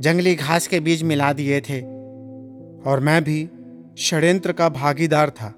जंगली 0.01 0.35
घास 0.35 0.67
के 0.67 0.81
बीज 0.81 1.03
मिला 1.03 1.33
दिए 1.33 1.61
थे 1.61 1.81
और 2.91 3.01
मैं 3.01 3.25
भी 3.25 3.51
षड्यंत्र 3.99 4.53
का 4.53 4.69
भागीदार 4.69 5.31
था। 5.31 5.55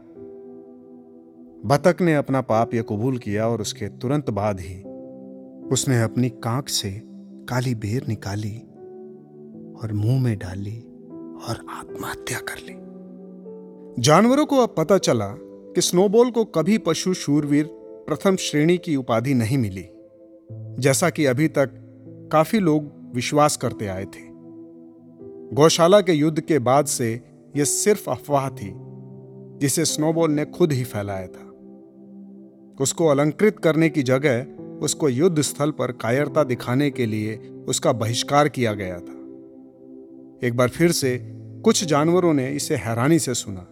बतख 1.67 1.97
ने 2.01 2.15
अपना 2.15 2.41
पाप 2.41 2.75
यह 2.75 2.83
कबूल 2.83 3.19
किया 3.19 3.49
और 3.49 3.61
उसके 3.61 3.89
तुरंत 3.89 4.31
बाद 4.31 4.61
ही 4.61 4.83
उसने 5.69 6.03
अपनी 6.03 6.29
कांख 6.29 6.69
से 6.69 7.10
काली 7.49 7.75
बेर 7.75 8.07
निकाली 8.09 8.57
और 9.83 9.93
मुँह 9.93 10.23
में 10.23 10.39
डाली 10.39 10.79
और 11.49 11.67
आत्महत्या 11.71 12.39
कर 12.39 12.59
ली। 12.59 12.75
जानवरों 14.03 14.47
को 14.47 14.57
अब 14.57 14.75
पता 14.79 14.99
चला 14.99 15.29
कि 15.75 15.81
स्नोबॉल 15.81 16.31
को 16.31 16.45
कभी 16.45 16.79
पशु 16.79 17.15
शूरवीर 17.15 17.69
प्रथम 18.09 18.37
श्रेणी 18.37 18.79
की 18.79 18.97
उपाधि 18.97 19.35
नहीं 19.35 19.59
मिली, 19.59 19.85
जैसा 20.83 21.11
कि 21.11 21.27
अभी 21.27 21.49
तक 21.49 21.71
काफ़ी 22.33 22.59
लोग 22.59 22.93
विश्वास 23.15 23.57
करते 23.57 23.87
आए 23.87 24.05
थे। 24.05 24.29
गौशाला 25.53 26.01
के 26.01 26.13
युद्ध 26.13 26.41
के 26.41 26.59
बाद 26.59 26.87
से 26.87 27.21
यह 27.57 27.65
सिर्फ़ 27.65 28.11
अफवाह 28.11 28.51
थी, 28.51 28.73
जिसे 29.59 29.85
स्नोबॉल 29.85 30.31
ने 30.31 30.45
खुद 30.45 30.73
ही 30.73 30.85
फैलाया 30.85 31.27
था। 31.27 31.47
उसको 32.81 33.07
अलंकृत 33.07 33.59
करने 33.59 33.89
की 33.89 34.03
जगह 34.03 34.47
उसको 34.81 35.09
युद्ध 35.09 35.41
स्थल 35.41 35.71
पर 35.71 35.93
कायरता 35.93 36.45
दिखाने 36.45 36.91
के 36.91 37.07
लिए 37.07 37.37
उसका 37.69 37.93
बहिष्कार 37.93 38.49
किया 38.49 38.75
गया 38.75 38.95
था। 38.95 39.17
एक 40.47 40.53
बार 40.55 40.69
फिर 40.69 40.93
से 40.93 41.19
कुछ 41.65 41.85
जानवरों 41.85 42.35
ने 42.35 42.51
इसे 42.51 42.77
हैरानी 42.77 43.19
से 43.19 43.35
सुना। 43.35 43.67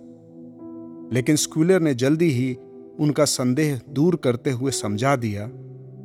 लेकिन 1.12 1.36
स्कूलर 1.36 1.80
ने 1.80 1.94
जल्दी 1.94 2.30
ही 2.30 2.54
उनका 3.00 3.24
संदेह 3.24 3.80
दूर 3.88 4.16
करते 4.16 4.50
हुए 4.50 4.70
समझा 4.70 5.16
दिया 5.16 5.50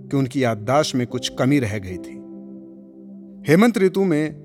कि 0.09 0.17
उनकी 0.17 0.43
याददाश्त 0.43 0.95
में 0.95 1.07
कुछ 1.07 1.29
कमी 1.39 1.59
रह 1.59 1.79
गई 1.79 1.97
थी। 1.97 2.23
हेमंत 3.51 3.77
ऋतु 3.77 4.03
में 4.03 4.43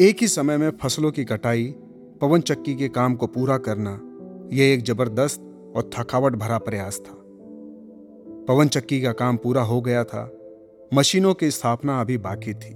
एक 0.00 0.16
ही 0.20 0.28
समय 0.28 0.56
में 0.56 0.70
फ़सलों 0.70 1.10
की 1.10 1.24
कटाई, 1.24 1.74
पवन 2.20 2.40
चक्की 2.40 2.74
के 2.74 2.88
काम 2.88 3.14
को 3.14 3.26
पूरा 3.26 3.58
करना 3.58 4.00
यह 4.52 4.72
एक 4.72 4.84
ज़बरदस्त 4.84 5.40
और 5.76 5.90
थकावट 5.98 6.32
भरा 6.32 6.58
प्रयास 6.58 7.02
था। 7.06 7.19
पवन 8.50 8.68
चक्की 8.68 9.02
का 9.02 9.12
काम 9.12 9.36
पूरा 9.36 9.62
हो 9.62 9.80
गया 9.80 10.04
था। 10.04 10.32
मशीनों 10.94 11.34
की 11.34 11.50
स्थापना 11.50 12.00
अभी 12.00 12.18
बाकी 12.18 12.54
थी। 12.54 12.74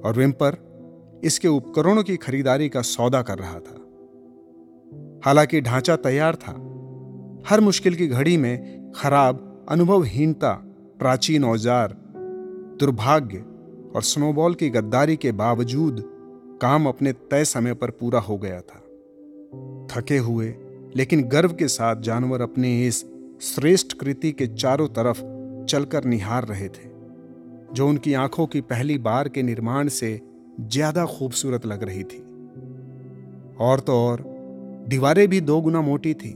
और 0.00 0.14
विम्पर 0.16 0.56
इसके 1.24 1.48
उपकरणों 1.48 2.02
की 2.02 2.16
खरीदारी 2.16 2.68
का 2.68 2.82
सौदा 2.82 3.22
कर 3.22 3.38
रहा 3.38 3.58
था। 3.58 3.76
हालाँकि 5.24 5.60
ढांचा 5.60 5.96
तैयार 5.96 6.36
था, 6.36 6.52
हर 7.48 7.60
मुश्किल 7.60 7.94
की 7.94 8.06
घड़ी 8.06 8.36
में 8.36 8.92
खराब, 8.96 9.66
अनुभवहीनता, 9.68 10.52
प्राचीन 10.98 11.44
औज़ार, 11.44 11.96
दुर्भाग्य 12.80 13.38
और 13.96 14.02
स्नोबॉल 14.02 14.54
की 14.54 14.70
गद्दारी 14.70 15.16
के 15.16 15.32
बावजूद 15.32 16.04
काम 16.62 16.86
अपने 16.86 17.12
तय 17.12 17.44
समय 17.44 17.74
पर 17.74 17.90
पूरा 17.90 18.20
हो 18.20 18.38
गया 18.38 18.60
था। 18.60 18.80
थके 19.86 20.16
हुए, 20.16 20.54
लेकिन 20.96 21.22
गर्व 21.22 21.52
के 21.52 21.68
साथ 21.68 21.96
जानवर 21.96 22.40
अपने 22.40 22.86
इस 22.86 23.04
श्रेष्ठ 23.42 23.92
कृति 23.92 24.32
के 24.32 24.46
चारों 24.46 24.88
तरफ़ 24.88 25.18
चलकर 25.64 26.04
निहार 26.04 26.44
रहे 26.44 26.68
थे, 26.68 26.88
जो 27.72 27.88
उनकी 27.88 28.14
आँखों 28.14 28.46
की 28.46 28.60
पहली 28.60 28.98
बार 28.98 29.28
के 29.28 29.42
निर्माण 29.42 29.88
से 29.88 30.20
ज़्यादा 30.60 31.06
खूबसूरत 31.06 31.66
लग 31.66 31.82
रही 31.82 32.02
थी। 32.02 32.18
और 33.60 33.80
तो 33.80 33.92
और, 33.92 34.24
दीवारें 34.88 35.28
भी 35.28 35.40
दो 35.40 35.60
गुना 35.60 35.80
मोटी 35.80 36.14
थी। 36.14 36.34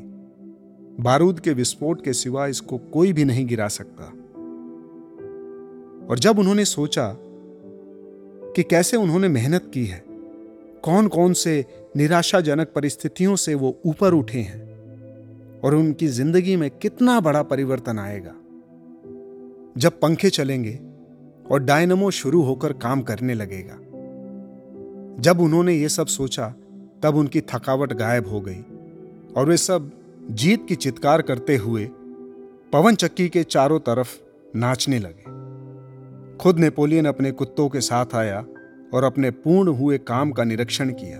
बारूद 1.01 1.41
के 1.41 1.53
विस्फोट 1.53 2.05
के 2.05 2.13
सिवा 2.13 2.47
इसको 2.47 2.79
कोई 2.79 3.13
भी 3.13 3.25
नहीं 3.25 3.47
गिरा 3.47 3.69
सकता। 3.69 4.05
और 6.07 6.19
जब 6.19 6.39
उन्होंने 6.39 6.65
सोचा 6.65 7.17
कि 8.57 8.63
कैसे 8.63 8.97
उन्होंने 8.97 9.29
मेहनत 9.29 9.71
की 9.75 9.85
है 9.85 10.05
कौन 10.83 11.09
कौन 11.09 11.33
से 11.33 11.65
निराशाजनक 11.97 12.73
परिस्थितियों 12.75 13.37
से 13.37 13.55
वो 13.55 13.81
ऊपर 13.87 14.15
उठे 14.15 14.39
हैं 14.39 14.72
और 15.65 15.75
उनकी 15.75 16.07
ज़िंदगी 16.07 16.57
में 16.57 16.71
कितना 16.71 17.21
बड़ा 17.21 17.43
परिवर्तन 17.43 17.99
आएगा। 17.99 18.35
जब 19.79 20.01
पंखे 20.01 20.31
चलेंगे 20.31 20.81
और 21.51 21.63
डायनमो 21.63 22.11
शुरू 22.11 22.43
होकर 22.43 22.73
काम 22.73 23.03
करने 23.03 23.35
लगेगा। 23.35 23.79
जब 25.23 25.41
उन्होंने 25.41 25.75
ये 25.75 25.89
सब 25.89 26.07
सोचा, 26.07 26.55
तब 27.03 27.17
उनकी 27.17 27.41
थकावट 27.41 27.93
गायब 27.93 28.29
हो 28.29 28.41
गई 28.41 28.61
और 29.37 29.49
वे 29.49 29.57
सब 29.57 29.91
जीत 30.31 30.67
की 30.69 30.75
चित्कार 30.75 31.23
करते 31.23 31.57
हुए 31.57 31.85
पवन 32.73 32.95
चक्की 32.95 33.29
के 33.29 33.43
चारों 33.43 33.79
तरफ़ 33.81 34.19
नाचने 34.57 34.99
लगे। 34.99 35.31
खुद 36.37 36.59
नेपोलियन 36.59 37.07
अपने 37.07 37.31
कुत्तों 37.31 37.69
के 37.69 37.81
साथ 37.81 38.15
आया 38.15 38.45
और 38.95 39.05
अपने 39.05 39.31
पूर्ण 39.31 39.69
हुए 39.69 39.99
काम 39.99 40.31
का 40.31 40.45
निरीक्षण 40.45 40.91
किया। 40.91 41.19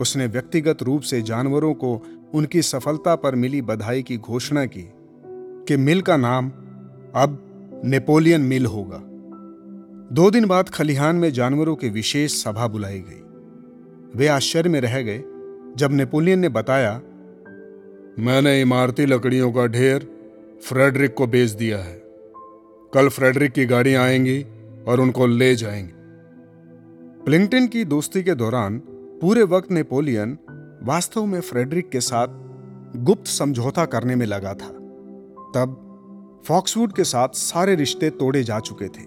उसने 0.00 0.26
व्यक्तिगत 0.26 0.82
रूप 0.82 1.02
से 1.02 1.22
जानवरों 1.22 1.74
को 1.74 1.96
उनकी 2.36 2.62
सफलता 2.62 3.16
पर 3.16 3.34
मिली 3.34 3.62
बधाई 3.62 4.02
की 4.02 4.16
घोषणा 4.16 4.66
की 4.66 4.90
कि 5.68 5.76
मिल 5.76 6.02
का 6.02 6.16
नाम 6.16 6.48
अब 7.14 7.42
नेपोलियन 7.84 8.40
मिल 8.40 8.66
होगा। 8.66 9.02
दो 10.14 10.30
दिन 10.30 10.46
बाद 10.46 10.68
खलिहान 10.68 11.16
में 11.16 11.32
जानवरों 11.32 11.76
की 11.76 11.88
विशेष 11.88 12.32
सभा 12.44 12.66
बुलाई 12.66 13.04
गई। 13.08 13.22
वे 14.18 14.28
आश्चर्य 14.28 14.70
में 14.70 14.80
रह 14.80 15.02
गए 15.02 15.18
जब 15.76 15.88
नेपोलियन 15.92 16.38
ने 16.38 16.48
बताया, 16.48 17.00
मैंने 18.18 18.60
इमारती 18.60 19.06
लकड़ियों 19.06 19.52
का 19.52 19.66
ढेर 19.66 20.10
फ्रेडरिक 20.62 21.14
को 21.14 21.26
बेच 21.26 21.50
दिया 21.50 21.78
है। 21.78 22.02
कल 22.94 23.08
फ्रेडरिक 23.08 23.52
की 23.52 23.66
गाड़ी 23.66 23.94
आएँगी 23.94 24.46
और 24.88 25.00
उनको 25.00 25.26
ले 25.26 25.54
जाएँगी। 25.54 25.92
प्लिंगटन 27.24 27.66
की 27.66 27.84
दोस्ती 27.84 28.22
के 28.22 28.34
दौरान 28.34 28.78
पूरे 29.20 29.42
वक्त 29.42 29.70
नेपोलियन 29.70 30.38
वास्तव 30.86 31.24
में 31.24 31.40
फ्रेडरिक 31.40 31.90
के 31.90 32.00
साथ 32.00 32.26
गुप्त 32.96 33.26
समझौता 33.26 33.84
करने 33.84 34.14
में 34.14 34.26
लगा 34.26 34.54
था। 34.54 34.68
तब 35.54 35.82
फॉक्सवुड 36.46 36.92
के 36.92 37.04
साथ 37.04 37.28
सारे 37.28 37.74
रिश्ते 37.74 38.10
तोड़े 38.10 38.42
जा 38.42 38.60
चुके 38.60 38.88
थे। 38.88 39.02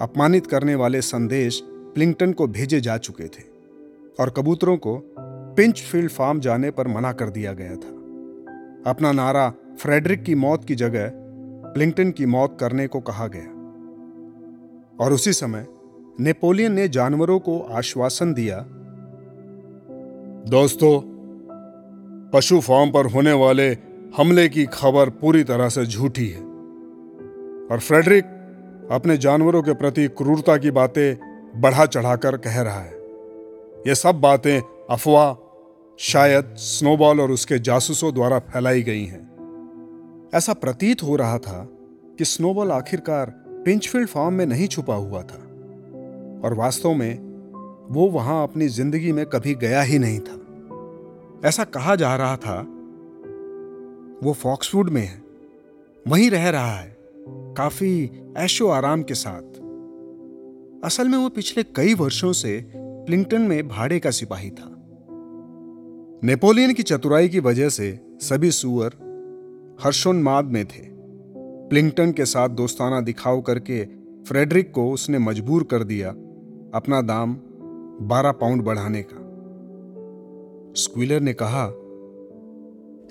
अपमानित 0.00 0.46
करने 0.46 0.74
वाले 0.74 1.00
संदेश 1.00 1.60
प्लिंगटन 1.64 2.32
को 2.32 2.46
भेजे 2.46 2.80
जा 2.80 2.96
चुके 2.96 3.24
थे 3.24 3.42
और 4.20 4.30
कबूतरों 4.30 4.76
को 4.76 5.14
पिंचफील्ड 5.56 6.10
फार्म 6.10 6.40
जाने 6.40 6.70
पर 6.70 6.88
मना 6.88 7.12
कर 7.12 7.30
दिया 7.30 7.52
गया 7.52 7.74
था। 7.74 7.90
अपना 8.90 9.12
नारा 9.12 9.54
फ्रेडरिक 9.78 10.22
की 10.22 10.34
मौत 10.34 10.64
की 10.64 10.74
जगह 10.74 11.10
प्लिंगटन 11.74 12.10
की 12.10 12.26
मौत 12.26 12.56
करने 12.60 12.86
को 12.86 13.00
कहा 13.00 13.26
गया। 13.26 13.50
और 15.04 15.12
उसी 15.12 15.32
समय 15.32 15.66
नेपोलियन 16.20 16.72
ने 16.72 16.88
जानवरों 16.88 17.38
को 17.38 17.60
आश्वासन 17.60 18.34
दिया 18.34 18.66
दोस्तों, 20.46 21.00
पशु 22.34 22.60
फार्म 22.60 22.90
पर 22.90 23.06
होने 23.06 23.32
वाले 23.32 23.72
हमले 24.16 24.48
की 24.48 24.66
खबर 24.66 25.10
पूरी 25.10 25.44
तरह 25.44 25.68
से 25.68 25.86
झूठी 25.86 26.28
है। 26.28 26.40
और 27.70 27.78
फ्रेडरिक 27.82 28.24
अपने 28.90 29.16
जानवरों 29.16 29.62
के 29.62 29.74
प्रति 29.74 30.08
क्रूरता 30.08 30.56
की 30.56 30.70
बातें 30.70 31.16
बढ़ा 31.60 31.86
चढ़ाकर 31.86 32.36
कह 32.36 32.60
रहा 32.60 32.80
है। 32.80 32.92
ये 33.88 33.94
सब 33.94 34.20
बातें 34.20 34.60
अफवाह, 34.90 35.34
शायद 35.98 36.44
स्नोबॉल 36.44 37.20
और 37.20 37.30
उसके 37.30 37.58
जासूसों 37.58 38.14
द्वारा 38.14 38.38
फैलाई 38.38 38.82
गई 38.82 39.04
हैं। 39.04 39.30
ऐसा 40.34 40.52
प्रतीत 40.52 41.02
हो 41.02 41.16
रहा 41.16 41.38
था 41.38 41.68
कि 42.18 42.24
स्नोबॉल 42.24 42.72
आखिरकार 42.72 43.30
पिंचफील्ड 43.48 44.08
फार्म 44.08 44.34
में 44.34 44.46
नहीं 44.46 44.68
छुपा 44.68 44.94
हुआ 44.94 45.22
था। 45.22 45.40
और 46.44 46.54
वास्तव 46.54 46.94
में 46.94 47.23
वो 47.84 48.08
वहाँ 48.10 48.42
अपनी 48.42 48.68
ज़िंदगी 48.68 49.12
में 49.12 49.24
कभी 49.26 49.54
गया 49.54 49.82
ही 49.82 49.98
नहीं 49.98 50.18
था। 50.20 51.48
ऐसा 51.48 51.64
कहा 51.64 51.96
जा 51.96 52.14
रहा 52.16 52.36
था, 52.36 52.60
वो 54.22 54.32
फॉक्सवुड 54.32 54.90
में 54.90 55.02
है, 55.02 55.22
वहीं 56.06 56.30
रह 56.30 56.48
रहा 56.48 56.76
है, 56.76 56.96
काफ़ी 57.56 58.10
ऐशो 58.36 58.68
आराम 58.68 59.02
के 59.02 59.14
साथ। 59.14 59.60
असल 60.84 61.08
में 61.08 61.18
वो 61.18 61.28
पिछले 61.28 61.62
कई 61.76 61.94
वर्षों 61.94 62.32
से 62.32 62.60
प्लिंगटन 62.74 63.42
में 63.42 63.68
भाड़े 63.68 63.98
का 64.00 64.10
सिपाही 64.10 64.50
था। 64.50 64.70
नेपोलियन 66.24 66.72
की 66.72 66.82
चतुराई 66.82 67.28
की 67.28 67.40
वजह 67.40 67.68
से 67.68 67.98
सभी 68.20 68.50
सुअर 68.50 68.92
हर्षोन्माद 69.84 70.44
में 70.44 70.64
थे। 70.64 70.82
प्लिंगटन 71.68 72.12
के 72.12 72.24
साथ 72.24 72.48
दोस्ताना 72.48 73.00
दिखाव 73.00 73.40
करके 73.40 73.84
फ्रेडरिक 74.24 74.70
को 74.72 74.90
उसने 74.90 75.18
मजबूर 75.18 75.62
कर 75.62 75.84
दिया, 75.84 76.10
अपना 76.74 77.00
दाम 77.02 77.36
12 78.02 78.32
पाउंड 78.32 78.62
बढ़ाने 78.62 79.02
का। 79.02 79.22
स्क्वीलर 80.74 81.20
ने 81.20 81.32
कहा 81.32 81.66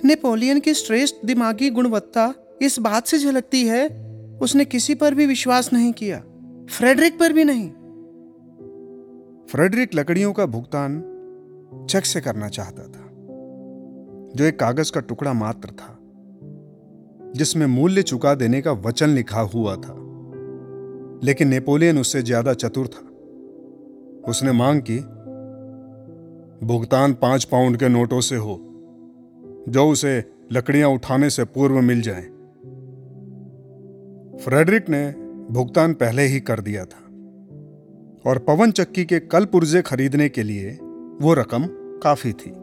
नेपोलियन 0.06 0.60
की 0.60 0.74
श्रेष्ठ 0.74 1.16
दिमागी 1.26 1.70
गुणवत्ता 1.70 2.34
इस 2.62 2.80
बात 2.80 3.08
से 3.08 3.18
झलकती 3.18 3.64
है 3.68 3.88
उसने 4.42 4.66
किसी 4.66 4.96
पर 4.96 5.14
भी 5.16 5.26
विश्वास 5.26 5.74
नहीं 5.74 5.92
किया 5.94 6.20
फ्रेडरिक 6.70 7.20
पर 7.20 7.34
भी 7.34 7.44
नहीं। 7.44 7.70
फ्रेडरिक 9.52 9.96
लकड़ियों 9.96 10.34
का 10.34 10.46
भुगतान 10.46 11.02
चेक 11.90 12.06
से 12.06 12.22
करना 12.22 12.48
चाहता 12.48 12.84
था 12.84 13.10
जो 14.36 14.46
एक 14.46 14.60
कागज़ 14.60 14.92
का 14.92 15.00
टुकड़ा 15.00 15.34
मात्र 15.34 15.70
था 15.70 15.98
जिसमें 17.36 17.66
मूल्य 17.68 18.02
चुका 18.02 18.36
देने 18.36 18.62
का 18.62 18.72
वचन 18.72 19.10
लिखा 19.10 19.42
हुआ 19.42 19.76
था 19.76 19.96
लेकिन 21.24 21.48
नेपोलियन 21.48 21.98
उससे 21.98 22.22
ज़्यादा 22.22 22.54
चतुर 22.54 22.88
था। 22.88 23.10
उसने 24.28 24.52
मांग 24.52 24.82
की, 24.82 25.00
भुगतान 26.66 27.14
पाँच 27.14 27.44
पाउंड 27.44 27.78
के 27.78 27.90
नोटों 27.90 28.22
से 28.22 28.36
हो, 28.36 28.60
जो 29.70 29.88
उसे 29.90 30.24
लकड़ियाँ 30.52 30.90
उठाने 30.90 31.30
से 31.30 31.44
पूर्व 31.44 31.82
मिल 31.82 32.02
जाए। 32.02 32.22
फ्रेडरिक 34.44 34.90
ने 34.90 35.12
भुगतान 35.52 35.94
पहले 35.94 36.24
ही 36.24 36.40
कर 36.40 36.60
दिया 36.60 36.86
था, 36.86 37.02
और 38.26 38.40
पवन 38.40 38.72
चक्की 38.72 39.06
के 39.06 39.20
कल 39.20 39.46
पुर्जे 39.46 39.82
खरीदने 39.82 40.30
के 40.30 40.44
लिए 40.44 40.72
वो 41.22 41.34
रकम 41.34 41.68
काफ़ी 42.04 42.34
थी। 42.34 42.54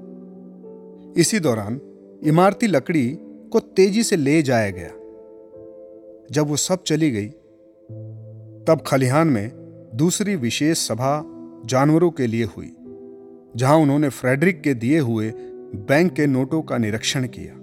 इसी 1.21 1.41
दौरान 1.41 1.81
इमारती 2.25 2.67
लकड़ी 2.67 3.19
को 3.53 3.61
तेज़ी 3.61 4.03
से 4.03 4.17
ले 4.17 4.43
जाया 4.43 4.71
गया। 4.71 4.91
जब 6.31 6.49
वो 6.49 6.57
सब 6.57 6.83
चली 6.83 7.11
गई, 7.11 7.29
तब 8.67 8.83
खलिहान 8.87 9.29
में 9.29 9.51
दूसरी 9.95 10.37
विशेष 10.37 10.79
सभा 10.79 11.37
जानवरों 11.65 12.11
के 12.11 12.27
लिए 12.27 12.45
हुई, 12.45 12.73
जहाँ 13.57 13.77
उन्होंने 13.77 14.09
फ्रेडरिक 14.09 14.61
के 14.63 14.75
दिए 14.75 14.99
हुए 14.99 15.33
बैंक 15.75 16.13
के 16.13 16.27
नोटों 16.27 16.63
का 16.63 16.79
निरीक्षण 16.79 17.27
किया। 17.27 17.55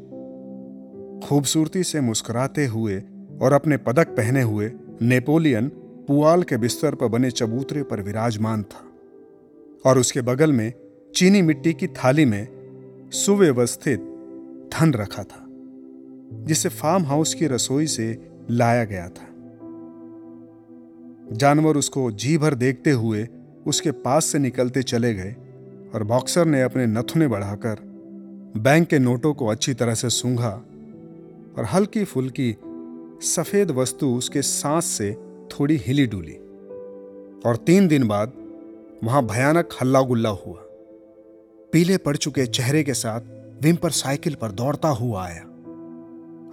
खूबसूरती 1.27 1.83
से 1.83 2.01
मुस्कुराते 2.01 2.65
हुए 2.65 3.03
और 3.41 3.53
अपने 3.53 3.77
पदक 3.77 4.07
पहने 4.07 4.41
हुए 4.41 4.71
नेपोलियन 5.01 5.67
पुआल 6.07 6.43
के 6.43 6.57
बिस्तर 6.57 6.95
पर 6.95 7.07
बने 7.07 7.31
चबूतरे 7.31 7.83
पर 7.83 8.01
विराजमान 8.01 8.63
था 8.63 8.83
और 9.85 9.99
उसके 9.99 10.21
बगल 10.21 10.51
में 10.51 10.73
चीनी 11.15 11.41
मिट्टी 11.41 11.73
की 11.73 11.87
थाली 11.87 12.25
में 12.25 12.47
सुव्यवस्थित 13.13 13.99
धन 14.73 14.93
रखा 14.93 15.23
था, 15.23 15.45
जिसे 16.45 16.69
फार्म 16.69 17.03
हाउस 17.03 17.33
की 17.33 17.47
रसोई 17.47 17.87
से 17.87 18.29
लाया 18.51 18.83
गया 18.83 19.09
था। 19.09 19.27
जानवर 21.31 21.77
उसको 21.77 22.11
जी 22.11 22.37
भर 22.37 22.53
देखते 22.53 22.91
हुए 22.91 23.27
उसके 23.67 23.91
पास 23.91 24.25
से 24.25 24.39
निकलते 24.39 24.83
चले 24.83 25.13
गए 25.13 25.35
और 25.93 26.03
बॉक्सर 26.03 26.45
ने 26.45 26.61
अपने 26.61 26.85
नथुने 26.85 27.27
बढ़ाकर 27.27 27.75
बैंक 28.57 28.87
के 28.87 28.99
नोटों 28.99 29.33
को 29.33 29.47
अच्छी 29.47 29.73
तरह 29.73 29.93
से 29.93 30.09
सूंघा 30.09 30.49
और 31.57 31.65
हल्की 31.73 32.03
फुल्की 32.03 32.55
सफ़ेद 33.21 33.71
वस्तु 33.71 34.07
उसके 34.07 34.41
सांस 34.41 34.85
से 34.85 35.17
थोड़ी 35.51 35.75
हिली 35.77 36.07
डुली 36.07 36.33
और 37.45 37.63
तीन 37.67 37.87
दिन 37.87 38.07
बाद 38.07 38.33
वहाँ 39.03 39.25
भयानक 39.25 39.69
हल्ला 39.81 40.01
गुल्ला 40.01 40.29
हुआ। 40.29 40.59
पीले 41.71 41.97
पड़ 41.97 42.17
चुके 42.17 42.45
चेहरे 42.45 42.83
के 42.83 42.93
साथ 42.93 43.21
विम्पर 43.63 43.89
साइकिल 43.89 44.35
पर 44.35 44.51
दौड़ता 44.51 44.87
हुआ 44.87 45.25
आया। 45.25 45.41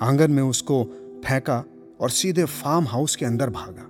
आँगन 0.03 0.31
में 0.31 0.43
उसको 0.43 0.85
फेंका 1.25 1.65
और 2.01 2.11
सीधे 2.11 2.45
फार्म 2.45 2.85
हाउस 2.85 3.17
के 3.17 3.27
अंदर 3.27 3.51
भागा। 3.51 3.89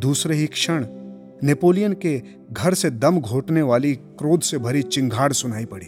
दूसरे 0.00 0.36
ही 0.36 0.46
क्षण 0.46 0.84
नेपोलियन 1.44 1.92
के 1.92 2.22
घर 2.52 2.74
से 2.74 2.90
दम 2.90 3.20
घोटने 3.20 3.62
वाली 3.62 3.94
क्रोध 3.94 4.40
से 4.40 4.58
भरी 4.58 4.82
चिंगाड़ 4.82 5.32
सुनाई 5.32 5.64
पड़ी। 5.64 5.86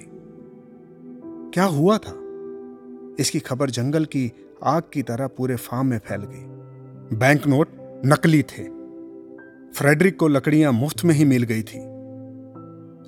क्या 1.55 1.65
हुआ 1.65 1.99
था? 1.99 2.19
इसकी 3.19 3.41
खबर 3.41 3.71
जंगल 3.71 4.05
की 4.05 4.33
आग 4.65 4.83
की 4.93 5.03
तरह 5.03 5.27
पूरे 5.27 5.57
फार्म 5.57 5.87
में 5.87 5.99
फैल 5.99 6.21
गई। 6.21 6.45
बैंक 7.17 7.47
नोट 7.47 7.69
नकली 8.07 8.43
थे। 8.43 8.65
फ्रेडरिक 9.73 10.19
को 10.19 10.29
लकड़ियाँ 10.29 10.73
मुफ़्त 10.73 11.05
में 11.05 11.15
ही 11.15 11.25
मिल 11.25 11.43
गई 11.43 11.63
थी। 11.63 11.79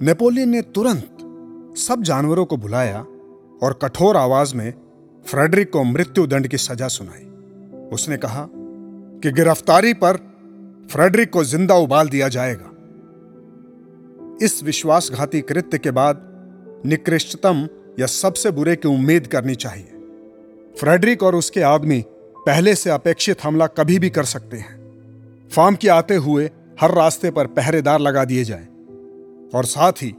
नेपोलियन 0.05 0.49
ने 0.49 0.63
तुरंत 0.63 1.17
सब 1.77 2.03
जानवरों 2.03 2.45
को 2.45 2.57
बुलाया 2.57 3.07
और 3.63 3.79
कठोर 3.83 4.17
आवाज़ 4.17 4.55
में 4.55 4.75
फ्रेडरिक 5.27 5.73
को 5.73 5.85
मृत्यु 5.85 6.27
दंड 6.27 6.49
की 6.49 6.57
सजा 6.57 6.89
सुनाई। 6.89 7.25
उसने 7.93 8.17
कहा 8.17 8.49
कि 8.55 9.33
गिरफ्तारी 9.33 9.95
पर 9.95 10.34
फ्रेडरिक 10.91 11.31
को 11.31 11.45
ज़िंदा 11.45 11.75
उबाल 11.75 12.09
दिया 12.09 12.29
जाएगा। 12.29 12.71
इस 14.43 14.63
विश्वासघाती 14.65 15.41
कृत्य 15.41 15.79
के 15.79 15.91
बाद 15.91 16.23
निकृष्टतम 16.87 17.69
या 18.01 18.07
सबसे 18.07 18.51
बुरे 18.51 18.77
की 18.77 18.89
उम्मीद 18.89 19.27
करनी 19.27 19.55
चाहिए। 19.55 19.91
फ्रेडरिक 20.81 21.23
और 21.23 21.35
उसके 21.35 21.63
आदमी 21.63 22.05
पहले 22.37 22.75
से 22.75 22.91
अपेक्षित 22.91 23.45
हमला 23.45 23.67
कभी 23.67 23.99
भी 23.99 24.11
कर 24.11 24.25
सकते 24.25 24.57
हैं। 24.57 25.49
फार्म 25.49 25.75
के 25.75 25.89
आते 25.89 26.15
हुए 26.15 26.51
हर 26.81 26.95
रास्ते 26.95 27.31
पर 27.31 27.47
पहरेदार 27.47 28.01
लगा 28.01 28.25
दिए 28.25 28.45
जाएँ 28.45 28.67
और 29.55 29.65
साथ 29.65 29.93
ही 29.93 30.15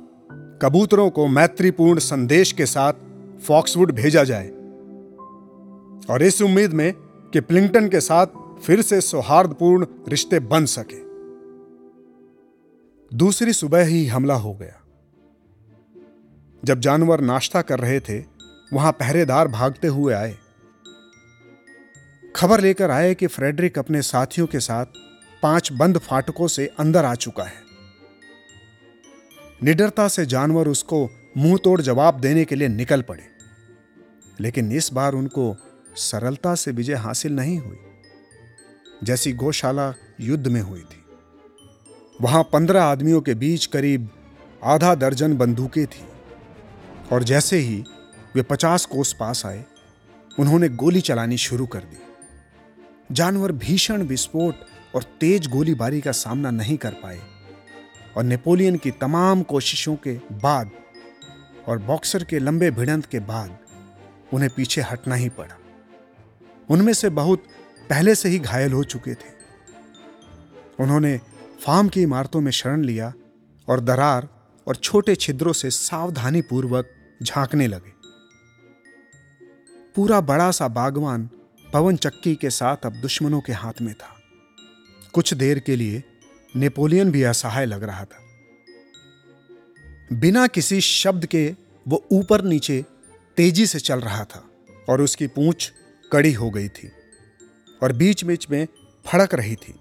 कबूतरों 0.62 1.10
को 1.10 1.28
मैत्रीपूर्ण 1.28 2.00
संदेश 2.00 2.52
के 2.52 2.66
साथ 2.66 2.94
फॉक्सवुड 3.48 3.92
भेजा 3.92 4.24
जाए। 4.24 4.48
और 6.10 6.24
इस 6.24 6.42
उम्मीद 6.42 6.74
में 6.74 6.94
कि 7.34 7.40
प्लिंगटन 7.40 7.88
के 7.88 8.00
साथ 8.00 8.28
फिर 8.66 8.82
से 8.82 9.02
सौहार्दपूर्ण 9.02 9.86
रिश्ते 10.10 10.40
बन 10.40 10.66
सके। 10.66 11.04
दूसरी 13.12 13.54
सुबह 13.54 13.84
ही 13.84 14.06
हमला 14.08 14.34
हो 14.34 14.54
गया। 14.54 14.82
जब 16.64 16.80
जानवर 16.80 17.22
नाश्ता 17.22 17.62
कर 17.62 17.80
रहे 17.80 18.00
थे, 18.00 18.20
वहाँ 18.74 18.92
पहरेदार 18.92 19.48
भागते 19.48 19.88
हुए 19.88 20.14
आए। 20.14 20.36
खबर 22.36 22.62
लेकर 22.62 22.92
आए 22.92 23.14
कि 23.16 23.28
फ्रेडरिक 23.28 23.80
अपने 23.80 24.02
साथियों 24.02 24.48
के 24.48 24.60
साथ 24.60 24.86
पाँच 25.44 25.72
बंद 25.72 25.98
फाटकों 25.98 26.48
से 26.48 26.66
अंदर 26.80 27.06
आ 27.06 27.14
चुका 27.16 27.44
है। 27.44 27.64
निडरता 29.64 30.08
से 30.08 30.26
जानवर 30.26 30.68
उसको 30.68 31.08
मुँह 31.38 31.58
तोड़ 31.64 31.82
जवाब 31.82 32.20
देने 32.20 32.46
के 32.46 32.56
लिए 32.56 32.68
निकल 32.68 33.02
पड़े, 33.02 33.28
लेकिन 34.40 34.72
इस 34.72 34.94
बार 34.94 35.14
उनको 35.14 35.56
सरलता 35.96 36.56
से 36.56 36.72
विजय 36.72 36.94
हासिल 36.94 37.36
नहीं 37.36 37.58
हुई। 37.58 37.78
जैसी 39.06 39.34
गौशाला 39.34 39.94
युद्ध 40.22 40.48
में 40.48 40.62
हुई 40.62 40.82
थी। 40.82 41.06
वहाँ 42.22 42.50
पंद्रह 42.54 42.84
आदमियों 42.84 43.22
के 43.22 43.34
बीच 43.34 43.66
करीब 43.66 44.10
आधा 44.64 44.96
दर्जन 44.96 45.38
बंदूकें 45.38 45.88
थी। 45.88 46.06
और 47.12 47.24
जैसे 47.24 47.58
ही 47.58 47.84
वे 48.36 48.42
पचास 48.42 48.86
कोस 48.86 49.14
पास 49.14 49.46
आए, 49.46 49.66
उन्होंने 50.40 50.70
गोली 50.70 51.02
चलानी 51.02 51.38
शुरू 51.38 51.66
कर 51.66 51.80
दी। 51.80 51.98
जानवर 53.12 53.52
भीषण 53.52 54.02
विस्फोट 54.02 54.56
और 54.96 55.04
तेज 55.04 55.48
गोलीबारी 55.48 56.02
का 56.02 56.12
सामना 56.12 56.52
नहीं 56.52 56.78
कर 56.78 56.92
पाए 56.92 57.20
और 58.18 58.24
नेपोलियन 58.24 58.78
की 58.78 58.92
तमाम 58.92 59.44
कोशिशों 59.44 59.96
के 59.96 60.14
बाद 60.32 60.72
और 61.68 61.78
बॉक्सर 61.78 62.24
के 62.24 62.40
लंबे 62.40 62.72
भिड़ंत 62.72 63.06
के 63.06 63.20
बाद 63.20 63.58
उन्हें 64.34 64.52
पीछे 64.56 64.82
हटना 64.82 65.16
ही 65.16 65.30
पड़ा। 65.30 65.58
उनमें 66.70 66.94
से 66.94 67.10
बहुत 67.10 67.44
पहले 67.90 68.16
से 68.16 68.30
ही 68.30 68.40
घायल 68.40 68.74
हो 68.74 68.84
चुके 68.84 69.14
थे। 69.14 69.34
उन्होंने 70.80 71.20
फार्म 71.66 71.90
की 71.90 72.02
इमारतों 72.02 72.42
में 72.42 72.52
शरण 72.52 72.84
लिया 72.84 73.14
और 73.70 73.80
दरार 73.80 74.28
और 74.68 74.76
छोटे 74.76 75.16
छिद्रों 75.16 75.54
से 75.54 75.70
सावधानी 75.70 76.42
पूर्वक 76.42 76.90
झांकने 77.24 77.68
लगे। 77.68 77.94
पूरा 79.96 80.22
बड़ा 80.22 80.52
सा 80.52 80.68
बागवान 80.68 81.30
पवन 81.74 81.96
चक्की 81.96 82.36
के 82.36 82.50
साथ 82.50 82.78
अब 82.86 82.94
दुश्मनों 82.94 83.42
के 83.42 83.54
हाथ 83.54 83.82
में 83.82 83.94
था। 83.94 84.16
कुछ 85.14 85.34
देर 85.34 85.60
के 85.60 85.76
लिए 85.76 86.04
नेपोलियन 86.56 87.12
भी 87.12 87.24
असहाय 87.24 87.66
लग 87.66 87.84
रहा 87.84 88.06
था। 88.06 88.20
बिना 90.14 90.48
किसी 90.48 90.82
शब्द 90.82 91.26
के 91.26 91.56
वो 91.88 92.06
ऊपर 92.12 92.42
नीचे 92.42 92.86
तेज़ी 93.38 93.66
से 93.66 93.80
चल 93.80 94.00
रहा 94.00 94.24
था 94.24 94.50
और 94.90 95.02
उसकी 95.02 95.28
पूंछ 95.28 95.72
कड़ी 96.12 96.34
हो 96.34 96.50
गई 96.50 96.68
थी। 96.68 96.92
और 97.84 97.92
बीच 97.92 98.24
बीच 98.24 98.50
में 98.50 98.68
फड़क 99.06 99.34
रही 99.34 99.56
थी। 99.56 99.76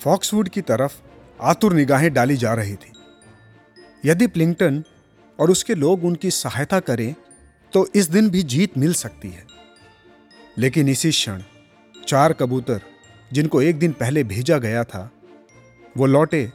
फॉक्सवुड 0.00 0.48
की 0.48 0.60
तरफ़ 0.60 1.00
आतुर 1.40 1.72
निगाहें 1.72 2.12
डाली 2.12 2.36
जा 2.36 2.54
रही 2.54 2.74
थी। 2.74 2.92
यदि 4.04 4.26
प्लिंगटन 4.26 4.84
और 5.40 5.50
उसके 5.50 5.74
लोग 5.74 6.04
उनकी 6.04 6.30
सहायता 6.30 6.80
करें 6.80 7.14
तो 7.72 7.88
इस 7.94 8.10
दिन 8.10 8.30
भी 8.30 8.42
जीत 8.42 8.78
मिल 8.78 8.94
सकती 8.94 9.28
है। 9.28 9.46
लेकिन 10.58 10.88
इसी 10.88 11.10
क्षण 11.10 11.42
चार 12.06 12.32
कबूतर, 12.32 12.80
जिनको 13.32 13.62
एक 13.62 13.78
दिन 13.78 13.92
पहले 13.92 14.24
भेजा 14.24 14.58
गया 14.58 14.84
था, 14.84 15.10
वो 15.96 16.06
लौटे, 16.06 16.52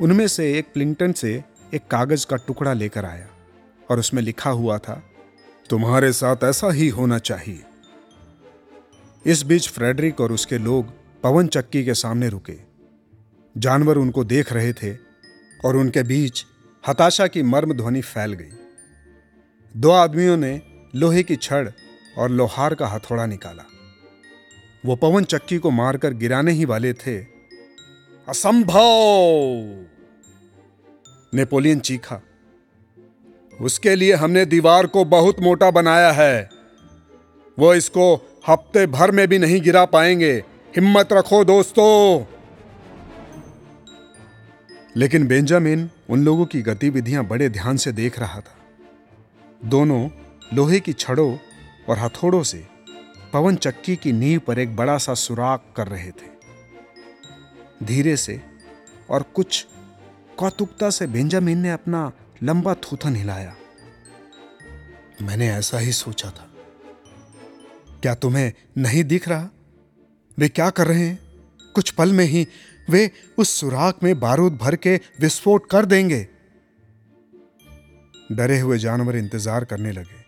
उनमें 0.00 0.28
से 0.28 0.58
एक 0.58 0.72
प्लिंगटन 0.72 1.12
से 1.12 1.44
एक 1.74 1.86
कागज़ 1.86 2.26
का 2.26 2.36
टुकड़ा 2.36 2.72
लेकर 2.72 3.04
आया 3.04 3.28
और 3.90 3.98
उसमें 3.98 4.22
लिखा 4.22 4.50
हुआ 4.50 4.78
था, 4.78 5.02
तुम्हारे 5.70 6.12
साथ 6.12 6.36
ऐसा 6.44 6.72
ही 6.72 6.88
होना 6.88 7.18
चाहिए। 7.18 7.62
इस 9.26 9.42
बीच 9.42 9.68
फ्रेडरिक 9.68 10.20
और 10.20 10.32
उसके 10.32 10.58
लोग 10.58 10.92
पवन 11.22 11.46
चक्की 11.46 11.84
के 11.84 11.94
सामने 11.94 12.28
रुके। 12.28 12.58
जानवर 13.56 13.98
उनको 13.98 14.24
देख 14.24 14.52
रहे 14.52 14.72
थे 14.72 14.96
और 15.64 15.76
उनके 15.76 16.02
बीच 16.02 16.44
हताशा 16.88 17.26
की 17.26 17.42
मर्म 17.42 17.72
ध्वनि 17.72 18.00
फैल 18.00 18.32
गई। 18.32 18.50
दो 19.76 19.90
आदमियों 19.90 20.36
ने 20.36 20.62
लोहे 20.94 21.22
की 21.22 21.36
छड़ 21.36 21.70
और 22.18 22.30
लोहार 22.30 22.74
का 22.74 22.86
हथौड़ा 22.86 23.26
निकाला। 23.26 23.62
वो 24.86 24.96
पवन 24.96 25.24
चक्की 25.24 25.58
को 25.58 25.70
मारकर 25.70 26.12
गिराने 26.12 26.52
ही 26.52 26.64
वाले 26.64 26.92
थे। 26.92 27.18
असंभव! 28.28 28.80
नेपोलियन 31.34 31.80
चीखा। 31.80 32.20
उसके 33.60 33.94
लिए 33.94 34.14
हमने 34.14 34.46
दीवार 34.46 34.86
को 34.86 35.04
बहुत 35.04 35.40
मोटा 35.40 35.70
बनाया 35.70 36.12
है। 36.12 36.50
वो 37.58 37.74
इसको 37.74 38.32
हफ़्ते 38.48 38.86
भर 38.86 39.10
में 39.10 39.28
भी 39.28 39.38
नहीं 39.38 39.60
गिरा 39.60 39.84
पाएँगे। 39.84 40.32
हिम्मत 40.76 41.12
रखो 41.12 41.44
दोस्तों। 41.44 42.24
लेकिन 44.96 45.26
बेंजामिन 45.26 45.90
उन 46.10 46.24
लोगों 46.24 46.46
की 46.46 46.62
गतिविधियाँ 46.62 47.24
बड़े 47.24 47.48
ध्यान 47.48 47.76
से 47.76 47.92
देख 47.92 48.18
रहा 48.18 48.40
था। 48.40 48.56
दोनों 49.64 50.08
लोहे 50.54 50.80
की 50.80 50.92
छड़ों 50.92 51.38
और 51.88 51.98
हथौड़ों 51.98 52.42
से 52.42 52.66
पवन 53.32 53.56
चक्की 53.56 53.96
की 53.96 54.12
नींव 54.12 54.40
पर 54.40 54.58
एक 54.58 54.76
बड़ा 54.76 54.98
सा 54.98 55.14
सुराख 55.14 55.64
कर 55.76 55.86
रहे 55.86 56.10
थे। 56.10 56.36
धीरे 57.82 58.16
से 58.16 58.40
और 59.10 59.22
कुछ 59.22 59.66
कौतुकता 60.36 60.90
से 60.90 61.06
बेंजामिन 61.06 61.58
ने 61.58 61.70
अपना 61.70 62.12
लंबा 62.42 62.74
थूथन 62.74 63.16
हिलाया। 63.16 63.56
मैंने 65.22 65.48
ऐसा 65.50 65.78
ही 65.78 65.92
सोचा 65.92 66.30
था। 66.30 66.52
क्या 68.02 68.14
तुम्हें 68.14 68.52
नहीं 68.78 69.04
दिख 69.04 69.28
रहा? 69.28 69.48
वे 70.38 70.48
क्या 70.48 70.70
कर 70.70 70.86
रहे 70.86 71.04
हैं? 71.04 71.18
कुछ 71.74 71.90
पल 71.90 72.12
में 72.12 72.24
ही 72.24 72.46
वे 72.90 73.10
उस 73.38 73.50
सुराख 73.60 74.02
में 74.02 74.18
बारूद 74.20 74.56
भर 74.56 74.76
के 74.76 74.96
विस्फोट 75.20 75.70
कर 75.70 75.86
देंगे। 75.86 76.26
डरे 78.32 78.58
हुए 78.60 78.78
जानवर 78.78 79.16
इंतज़ार 79.16 79.64
करने 79.64 79.92
लगे। 79.92 80.24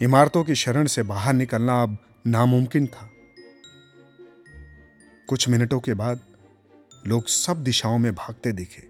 इमारतों 0.00 0.44
की 0.44 0.54
शरण 0.54 0.86
से 0.86 1.02
बाहर 1.02 1.34
निकलना 1.34 1.82
अब 1.82 1.96
नामुमकिन 2.26 2.86
था। 2.86 3.10
कुछ 5.28 5.48
मिनटों 5.48 5.80
के 5.80 5.94
बाद 5.94 6.20
लोग 7.06 7.26
सब 7.26 7.62
दिशाओं 7.64 7.98
में 7.98 8.14
भागते 8.14 8.52
दिखे। 8.52 8.82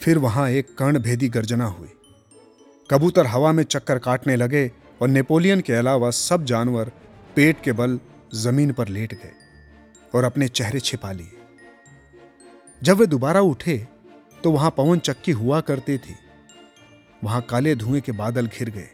फिर 0.00 0.18
वहाँ 0.18 0.50
एक 0.50 0.74
कर्णभेदी 0.78 1.28
गर्जना 1.28 1.64
हुई। 1.64 1.88
कबूतर 2.90 3.26
हवा 3.26 3.52
में 3.52 3.64
चक्कर 3.64 3.98
काटने 3.98 4.36
लगे 4.36 4.70
और 5.02 5.08
नेपोलियन 5.08 5.60
के 5.60 5.72
अलावा 5.72 6.10
सब 6.10 6.44
जानवर 6.44 6.92
पेट 7.36 7.62
के 7.62 7.72
बल 7.72 8.00
ज़मीन 8.34 8.72
पर 8.72 8.88
लेट 8.88 9.14
गए 9.14 9.32
और 10.14 10.24
अपने 10.24 10.48
चेहरे 10.48 10.80
छिपा 10.80 11.12
लिए। 11.12 11.32
जब 12.82 12.96
वे 12.96 13.06
दोबारा 13.06 13.40
उठे 13.40 13.88
तो 14.44 14.50
वहाँ 14.50 14.70
पवन 14.70 14.98
चक्की 14.98 15.32
हुआ 15.32 15.60
करती 15.60 15.98
थी। 15.98 16.14
वहाँ 17.24 17.42
काले 17.42 17.74
धुएँ 17.74 18.00
के 18.00 18.12
बादल 18.12 18.46
घिर 18.46 18.70
गए। 18.70 18.88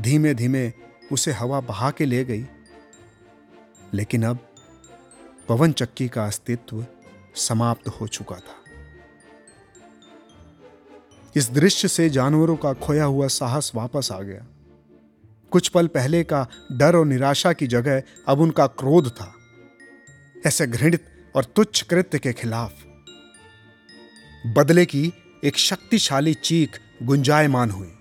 धीमे 0.00 0.34
धीमे 0.34 0.72
उसे 1.12 1.32
हवा 1.32 1.60
बहा 1.60 1.90
के 1.90 2.04
ले 2.04 2.24
गई। 2.24 2.46
लेकिन 3.94 4.22
अब 4.22 4.38
पवन 5.48 5.72
चक्की 5.72 6.08
का 6.08 6.26
अस्तित्व 6.26 6.86
समाप्त 7.34 7.88
हो 7.88 8.06
चुका 8.06 8.36
था। 8.36 8.64
इस 11.36 11.50
दृश्य 11.50 11.88
से 11.88 12.10
जानवरों 12.10 12.56
का 12.56 12.72
खोया 12.72 13.04
हुआ 13.04 13.26
साहस 13.28 13.72
वापस 13.74 14.12
आ 14.12 14.20
गया। 14.20 14.46
कुछ 15.54 15.68
पल 15.68 15.86
पहले 15.86 16.22
का 16.24 16.46
डर 16.72 16.96
और 16.96 17.06
निराशा 17.06 17.52
की 17.52 17.66
जगह 17.68 18.02
अब 18.28 18.40
उनका 18.40 18.66
क्रोध 18.74 19.08
था। 19.10 19.32
ऐसे 20.46 20.66
घृणित 20.66 21.04
और 21.34 21.44
तुच्छ 21.46 21.82
कृत्य 21.82 22.18
के 22.18 22.32
खिलाफ। 22.32 22.72
बदले 24.56 24.84
की 24.86 25.12
एक 25.44 25.58
शक्तिशाली 25.58 26.34
चीख 26.34 26.78
गुंजायमान 27.02 27.70
हुई 27.70 27.92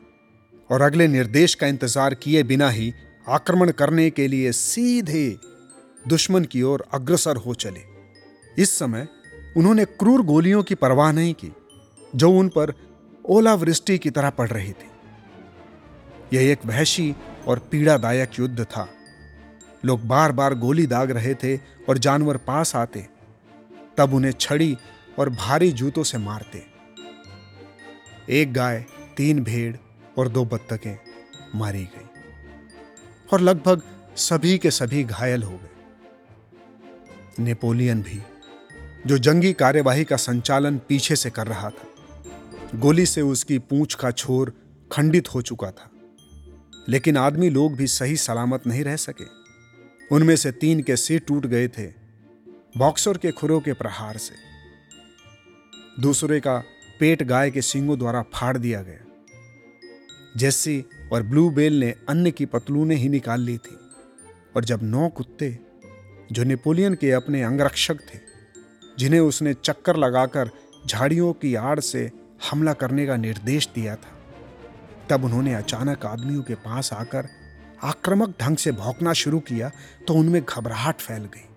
और 0.70 0.82
अगले 0.82 1.08
निर्देश 1.08 1.56
का 1.56 1.68
इंतज़ार 1.68 2.14
किए 2.16 2.44
बिना 2.44 2.70
ही 2.70 2.94
आक्रमण 3.28 3.72
करने 3.72 4.10
के 4.10 4.28
लिए 4.28 4.52
सीधे 4.52 5.28
दुश्मन 6.06 6.46
की 6.46 6.62
ओर 6.62 6.84
अग्रसर 6.94 7.38
हो 7.38 7.54
चले। 7.56 7.82
इस 8.58 8.78
समय 8.80 9.08
उन्होंने 9.58 9.86
क्रूर 9.86 10.22
गोलियों 10.26 10.64
की 10.64 10.76
परवाह 10.76 11.12
नहीं 11.12 11.34
की, 11.34 11.52
जो 12.14 12.32
उन 12.32 12.50
पर 12.50 12.74
ओलावृष्टि 13.26 13.98
की 13.98 14.10
तरह 14.10 14.30
पड़ 14.32 14.50
रही 14.50 14.72
थी। 14.72 14.90
यह 16.34 16.52
एक 16.52 16.66
वहशी 16.66 17.14
और 17.48 17.60
पीड़ादायक 17.72 18.40
युद्ध 18.40 18.64
था। 18.64 18.88
लोग 19.86 20.08
बार 20.08 20.32
बार 20.32 20.56
गोली 20.56 20.86
दाग 20.88 21.12
रहे 21.12 21.34
थे 21.34 21.58
और 21.90 21.98
जानवर 21.98 22.38
पास 22.38 22.76
आते। 22.76 23.08
तब 23.98 24.14
उन्हें 24.14 24.32
छड़ी 24.32 24.78
और 25.20 25.30
भारी 25.30 25.72
जूतों 25.72 26.04
से 26.04 26.18
मारते। 26.18 26.64
एक 28.30 28.54
गाय, 28.54 28.86
तीन 29.18 29.44
भेड़ 29.44 29.76
और 30.18 30.30
दो 30.30 30.46
बत्तखें 30.46 30.98
मारी 31.56 31.84
गई 31.84 32.08
और 33.34 33.42
लगभग 33.42 33.82
सभी 34.16 34.58
के 34.58 34.72
सभी 34.72 35.04
घायल 35.04 35.44
हो 35.44 35.52
गए। 35.52 35.70
नेपोलियन 37.44 38.02
भी, 38.02 38.22
जो 39.08 39.18
जंगी 39.18 39.54
कार्यवाही 39.54 40.04
का 40.04 40.16
संचालन 40.16 40.78
पीछे 40.78 41.16
से 41.16 41.30
कर 41.30 41.48
रहा 41.48 41.70
था, 41.70 41.88
गोली 42.76 43.06
से 43.06 43.22
उसकी 43.22 43.60
पूंछ 43.60 43.94
का 43.94 44.12
छोर 44.12 44.54
खंडित 44.92 45.34
हो 45.34 45.42
चुका 45.42 45.72
था। 45.72 45.90
लेकिन 46.90 47.18
आदमी 47.18 47.50
लोग 47.50 47.76
भी 47.76 47.88
सही 47.88 48.16
सलामत 48.18 48.68
नहीं 48.68 48.84
रह 48.84 48.96
सके। 48.96 49.26
उनमें 50.12 50.36
से 50.36 50.52
तीन 50.52 50.82
के 50.84 50.96
सिर 50.96 51.20
टूट 51.20 51.46
गए 51.46 51.68
थे, 51.68 51.88
बॉक्सर 52.78 53.18
के 53.18 53.32
खुरों 53.32 53.60
के 53.62 53.74
प्रहार 53.74 54.18
से। 54.18 54.36
दूसरे 56.02 56.40
का 56.40 56.58
पेट 57.00 57.24
गाय 57.24 57.52
के 57.52 57.62
सिंगों 57.62 57.98
द्वारा 58.00 58.22
फाड़ 58.34 58.58
दिया 58.58 58.82
गया। 58.82 59.00
जेस्सी 60.38 60.84
और 61.14 61.24
ब्लू 61.24 61.50
बेल 61.50 61.80
ने 61.80 61.94
अन्य 62.10 62.32
की 62.32 62.46
पतलूने 62.46 62.96
ही 62.96 63.10
निकाल 63.10 63.42
ली 63.42 63.58
थी, 63.58 63.78
और 64.56 64.66
जब 64.66 64.80
नौ 64.84 65.08
कुत्ते, 65.10 65.58
जो 66.32 66.44
नेपोलियन 66.44 66.96
के 66.96 67.12
अपने 67.12 67.44
अंगरक्षक 67.44 68.00
थे, 68.00 68.20
जिन्हें 69.00 69.20
उसने 69.20 69.54
चक्कर 69.54 69.96
लगाकर 69.96 70.50
झाड़ियों 70.88 71.34
की 71.34 71.56
आड़ 71.56 71.80
से 71.80 72.12
हमला 72.52 72.74
करने 72.74 73.06
का 73.06 73.16
निर्देश 73.16 73.70
दिया 73.76 73.96
था 73.96 74.13
तब 75.10 75.24
उन्होंने 75.26 75.54
अचानक 75.54 76.06
आदमियों 76.06 76.44
के 76.44 76.56
पास 76.56 76.94
आकर 76.94 77.28
आक्रामक 77.84 78.36
ढंग 78.42 78.58
से 78.58 78.72
भौंकना 78.72 79.14
शुरू 79.14 79.40
किया 79.40 79.72
तो 80.08 80.14
उनमें 80.14 80.42
घबराहट 80.44 80.96
फैल 80.96 81.24
गई। 81.26 81.48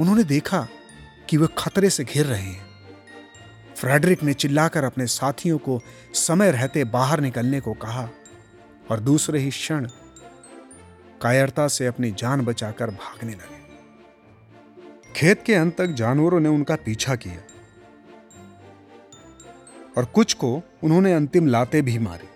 उन्होंने 0.00 0.24
देखा 0.24 0.66
कि 1.28 1.36
वे 1.36 1.46
खतरे 1.58 1.90
से 1.90 2.04
घिर 2.04 2.26
रहे 2.26 2.42
हैं। 2.42 2.68
फ्रेडरिक 3.76 4.22
ने 4.22 4.34
चिल्लाकर 4.34 4.84
अपने 4.84 5.06
साथियों 5.06 5.58
को 5.58 5.80
समय 6.14 6.50
रहते 6.50 6.84
बाहर 6.84 7.20
निकलने 7.20 7.60
को 7.60 7.72
कहा 7.72 8.08
और 8.90 9.00
दूसरे 9.00 9.38
ही 9.38 9.50
क्षण 9.50 9.88
कायरता 11.22 11.68
से 11.68 11.86
अपनी 11.86 12.10
जान 12.10 12.40
बचाकर 12.40 12.90
भागने 12.90 13.32
लगे। 13.32 13.58
खेत 15.12 15.42
के 15.42 15.54
अंत 15.54 15.76
तक 15.78 15.86
जानवरों 15.86 16.40
ने 16.40 16.48
उनका 16.48 16.76
पीछा 16.76 17.16
किया। 17.16 17.42
और 19.98 20.04
कुछ 20.04 20.34
को 20.34 20.54
उन्होंने 20.84 21.12
अंतिम 21.12 21.46
लाते 21.46 21.82
भी 21.82 21.98
मारी, 21.98 22.28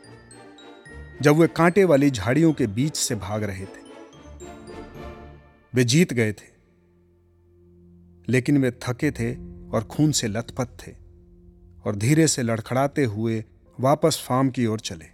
जब 1.23 1.37
वे 1.37 1.47
कांटे 1.47 1.85
वाली 1.85 2.11
झाड़ियों 2.11 2.53
के 2.53 2.67
बीच 2.67 2.97
से 2.97 3.15
भाग 3.15 3.43
रहे 3.43 3.65
थे। 3.65 3.83
वे 5.75 5.85
जीत 5.85 6.13
गए 6.13 6.33
थे, 6.33 6.53
लेकिन 8.29 8.59
वे 8.59 8.71
थके 8.83 9.11
थे 9.11 9.35
और 9.71 9.85
खून 9.85 10.13
से 10.13 10.29
लथपथ 10.29 10.69
थे 10.87 10.93
और 11.85 11.97
धीरे 11.97 12.27
से 12.29 12.43
लड़खड़ाते 12.43 13.05
हुए 13.05 13.45
वापस 13.79 14.23
फार्म 14.27 14.51
की 14.51 14.67
ओर 14.67 14.81
चले। 14.81 15.07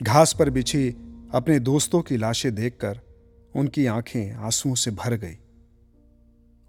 घास 0.00 0.34
पर 0.38 0.50
बिछी 0.50 0.88
अपने 1.34 1.58
दोस्तों 1.58 2.02
की 2.02 2.16
लाशें 2.16 2.54
देखकर 2.54 3.00
उनकी 3.54 3.86
आँखें 3.86 4.32
आंसुओं 4.32 4.74
से 4.74 4.90
भर 4.90 5.14
गई 5.14 5.38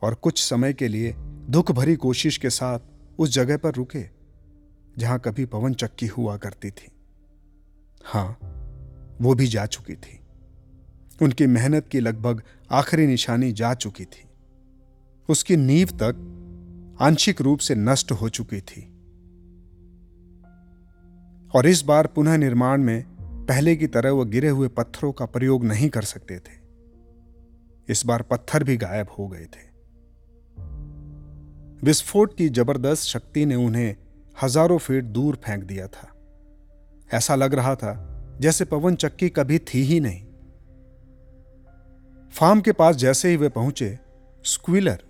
और 0.01 0.13
कुछ 0.13 0.43
समय 0.43 0.73
के 0.73 0.87
लिए 0.87 1.13
दुख 1.49 1.71
भरी 1.71 1.95
कोशिश 1.95 2.37
के 2.37 2.49
साथ 2.49 2.79
उस 3.19 3.29
जगह 3.29 3.57
पर 3.57 3.73
रुके। 3.73 4.18
जहाँ 4.99 5.19
कभी 5.19 5.45
पवन 5.45 5.73
चक्की 5.73 6.07
हुआ 6.07 6.37
करती 6.37 6.71
थी। 6.71 6.91
हाँ, 8.03 8.39
वो 9.21 9.33
भी 9.35 9.47
जा 9.47 9.65
चुकी 9.65 9.95
थी। 9.95 10.19
उनकी 11.21 11.47
मेहनत 11.47 11.87
की 11.87 11.99
लगभग 11.99 12.43
आखिरी 12.71 13.07
निशानी 13.07 13.51
जा 13.51 13.73
चुकी 13.73 14.05
थी। 14.05 14.29
उसकी 15.29 15.57
नींव 15.57 15.87
तक 15.87 16.35
आंशिक 17.01 17.41
रूप 17.41 17.59
से 17.59 17.75
नष्ट 17.75 18.11
हो 18.11 18.29
चुकी 18.29 18.61
थी। 18.61 18.81
और 21.55 21.67
इस 21.67 21.81
बार 21.81 22.07
पुनः 22.07 22.37
निर्माण 22.37 22.81
में 22.81 23.05
पहले 23.21 23.75
की 23.75 23.87
तरह 23.87 24.11
वह 24.11 24.25
गिरे 24.25 24.49
हुए 24.49 24.67
पत्थरों 24.67 25.11
का 25.11 25.25
प्रयोग 25.25 25.65
नहीं 25.65 25.89
कर 25.89 26.01
सकते 26.01 26.39
थे। 26.39 26.59
इस 27.89 28.05
बार 28.05 28.21
पत्थर 28.21 28.63
भी 28.63 28.77
गायब 28.77 29.07
हो 29.19 29.27
गए 29.27 29.45
थे। 29.45 29.69
विस्फोट 31.83 32.37
की 32.37 32.49
ज़बरदस्त 32.49 33.03
शक्ति 33.03 33.45
ने 33.45 33.55
उन्हें 33.55 33.95
हज़ारों 34.41 34.77
फीट 34.77 35.03
दूर 35.03 35.35
फेंक 35.35 35.63
दिया 35.63 35.87
था। 35.87 36.07
ऐसा 37.13 37.35
लग 37.35 37.53
रहा 37.53 37.75
था 37.75 37.93
जैसे 38.41 38.65
पवन 38.65 38.95
चक्की 38.95 39.29
कभी 39.29 39.59
थी 39.59 39.81
ही 39.81 39.99
नहीं। 39.99 40.25
फार्म 42.33 42.61
के 42.61 42.71
पास 42.71 42.95
जैसे 42.95 43.29
ही 43.29 43.37
वे 43.37 43.49
पहुँचे, 43.49 43.99
स्क्विलर, 44.43 45.03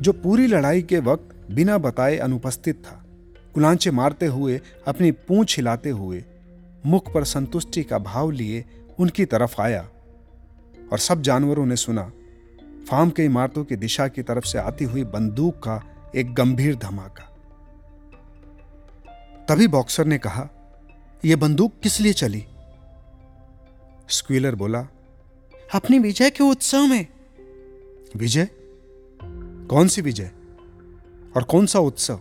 जो 0.00 0.12
पूरी 0.12 0.46
लड़ाई 0.46 0.82
के 0.82 0.98
वक्त 0.98 1.50
बिना 1.50 1.78
बताए 1.78 2.16
अनुपस्थित 2.16 2.76
था, 2.76 3.04
कुलांचे 3.54 3.90
मारते 3.90 4.26
हुए, 4.26 4.60
अपनी 4.86 5.10
पूंछ 5.10 5.56
हिलाते 5.56 5.90
हुए, 5.90 6.24
मुख 6.86 7.12
पर 7.14 7.24
संतुष्टि 7.24 7.82
का 7.82 7.98
भाव 7.98 8.30
लिए 8.30 8.64
उनकी 8.98 9.24
तरफ़ 9.24 9.60
आया। 9.60 9.88
और 10.92 10.98
सब 10.98 11.22
जानवरों 11.22 11.66
ने 11.66 11.76
सुना, 11.76 12.12
फार्म 12.90 13.10
के 13.10 13.24
इमारतों 13.24 13.64
की 13.64 13.76
दिशा 13.76 14.08
की 14.08 14.22
तरफ़ 14.22 14.44
से 14.44 14.58
आती 14.58 14.84
हुई 14.84 15.04
बंदूक 15.04 15.54
का 15.54 15.82
एक 16.14 16.34
गंभीर 16.34 16.76
धमाका। 16.76 17.28
तभी 19.52 19.68
बॉक्सर 19.68 20.04
ने 20.04 20.18
कहा 20.18 20.48
यह 21.24 21.36
बंदूक 21.36 21.72
किस 21.82 22.00
लिए 22.00 22.12
चली? 22.12 22.46
स्क्वीलर 24.08 24.54
बोला, 24.54 24.86
अपनी 25.74 25.98
विजय 25.98 26.30
के 26.30 26.44
उत्सव 26.44 26.86
में। 26.86 27.06
विजय? 28.16 28.48
कौन 29.70 29.88
सी 29.88 30.02
विजय? 30.02 30.30
और 31.36 31.42
कौन 31.42 31.66
सा 31.66 31.78
उत्सव? 31.78 32.20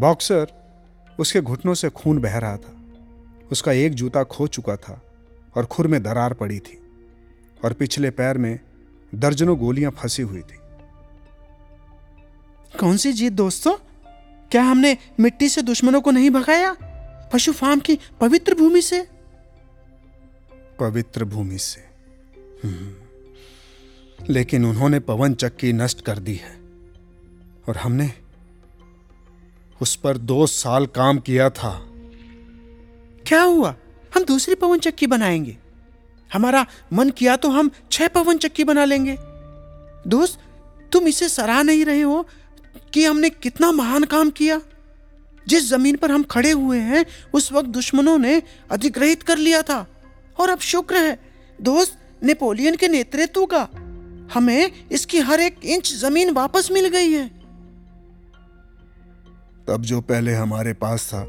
बॉक्सर 0.00 0.46
उसके 1.18 1.40
घुटनों 1.40 1.74
से 1.74 1.88
खून 1.88 2.18
बह 2.18 2.38
रहा 2.38 2.56
था। 2.56 2.82
उसका 3.52 3.72
एक 3.72 3.94
जूता 3.94 4.24
खो 4.24 4.46
चुका 4.46 4.76
था 4.76 5.02
और 5.56 5.66
खुर 5.66 5.86
में 5.86 6.02
दरार 6.02 6.34
पड़ी 6.34 6.58
थी 6.58 6.80
और 7.64 7.72
पिछले 7.72 8.10
पैर 8.10 8.38
में 8.38 8.60
दर्जनों 9.14 9.58
गोलियाँ 9.58 9.90
फंसी 9.90 10.22
हुई 10.22 10.40
थी। 10.40 10.56
कौन 12.78 12.96
सी 12.96 13.12
जीत 13.12 13.32
दोस्तों? 13.32 13.76
क्या 14.50 14.62
हमने 14.62 14.98
मिट्टी 15.20 15.48
से 15.48 15.62
दुश्मनों 15.62 16.00
को 16.00 16.10
नहीं 16.10 16.30
भगाया? 16.30 16.76
पशु 17.32 17.52
फार्म 17.52 17.80
की 17.80 17.98
पवित्र 18.20 18.54
भूमि 18.54 18.82
से? 18.82 19.08
पवित्र 20.80 21.24
भूमि 21.24 21.58
से। 21.58 21.80
हम्म। 22.64 22.94
लेकिन 24.30 24.64
उन्होंने 24.64 25.00
पवन 25.00 25.34
चक्की 25.34 25.72
नष्ट 25.72 26.00
कर 26.00 26.18
दी 26.18 26.34
है। 26.34 26.56
और 27.68 27.76
हमने 27.76 28.12
उस 29.82 29.96
पर 29.96 30.16
दो 30.16 30.46
साल 30.46 30.86
काम 30.86 31.18
किया 31.18 31.50
था। 31.50 31.86
क्या 33.26 33.42
हुआ? 33.42 33.76
हम 34.16 34.24
दूसरी 34.24 34.54
पवन 34.54 34.78
चक्की 34.78 35.06
बनाएँगे। 35.06 35.58
हमारा 36.32 36.66
मन 36.92 37.10
किया 37.10 37.36
तो 37.36 37.50
हम 37.50 37.70
छह 37.92 38.08
पवन 38.08 38.38
चक्की 38.38 38.64
बना 38.64 38.84
लेंगे। 38.84 39.16
दोस्त 40.10 40.40
तुम 40.92 41.08
इसे 41.08 41.28
सराह 41.28 41.62
नहीं 41.62 41.84
रहे 41.84 42.00
हो? 42.00 42.26
कि 42.92 43.04
हमने 43.04 43.30
कितना 43.30 43.72
महान 43.72 44.04
काम 44.04 44.30
किया। 44.30 44.60
जिस 45.48 45.68
ज़मीन 45.68 45.96
पर 45.96 46.12
हम 46.12 46.22
खड़े 46.22 46.50
हुए 46.50 46.78
हैं, 46.78 47.06
उस 47.34 47.52
वक्त 47.52 47.68
दुश्मनों 47.68 48.18
ने 48.18 48.42
अधिग्रहित 48.70 49.22
कर 49.22 49.38
लिया 49.38 49.62
था। 49.62 49.86
और 50.40 50.50
अब 50.50 50.58
शुक्र 50.58 50.96
है, 50.96 51.18
दोस्त 51.60 51.98
नेपोलियन 52.22 52.76
के 52.76 52.88
नेतृत्व 52.88 53.46
का। 53.46 53.68
हमें 54.34 54.88
इसकी 54.92 55.18
हर 55.18 55.40
एक 55.40 55.64
इंच 55.64 55.92
ज़मीन 55.92 56.30
वापस 56.30 56.68
मिल 56.72 56.88
गई 56.88 57.12
है। 57.12 57.28
तब 59.68 59.78
जो 59.80 60.00
पहले 60.00 60.34
हमारे 60.34 60.72
पास 60.72 61.10
था, 61.14 61.22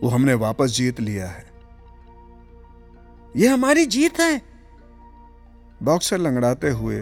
वो 0.00 0.08
हमने 0.08 0.34
वापस 0.34 0.70
जीत 0.70 1.00
लिया 1.00 1.26
है। 1.26 1.50
ये 3.36 3.48
हमारी 3.48 3.86
जीत 3.86 4.20
है। 4.20 4.42
बॉक्सर 5.82 6.18
लंगड़ाते 6.18 6.70
हुए 6.70 6.98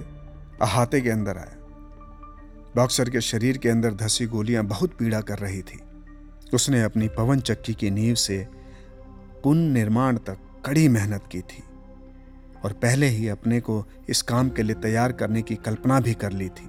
अहाते 0.62 1.01
के 1.01 1.11
अंदर 1.11 1.37
आया। 1.37 1.58
बॉक्सर 2.76 3.11
के 3.11 3.20
शरीर 3.20 3.59
के 3.59 3.68
अंदर 3.68 3.94
धसी 3.94 4.26
गोलियाँ 4.26 4.64
बहुत 4.64 4.90
पीड़ा 4.90 5.20
कर 5.20 5.38
रही 5.38 5.62
थी। 5.62 5.81
उसने 6.54 6.83
अपनी 6.83 7.09
पवन 7.09 7.40
चक्की 7.40 7.74
की 7.74 7.90
नींव 7.90 8.14
से 8.14 8.48
पुनर्निर्माण 9.44 10.16
तक 10.16 10.38
कड़ी 10.66 10.88
मेहनत 10.88 11.24
की 11.33 11.40
थी 11.40 11.62
और 12.64 12.72
पहले 12.72 13.07
ही 13.07 13.28
अपने 13.28 13.61
को 13.61 13.87
इस 14.09 14.22
काम 14.22 14.48
के 14.48 14.62
लिए 14.62 14.74
तैयार 14.74 15.12
करने 15.12 15.42
की 15.42 15.54
कल्पना 15.54 16.00
भी 16.00 16.14
कर 16.14 16.33
ली 16.33 16.48
थी। 16.48 16.68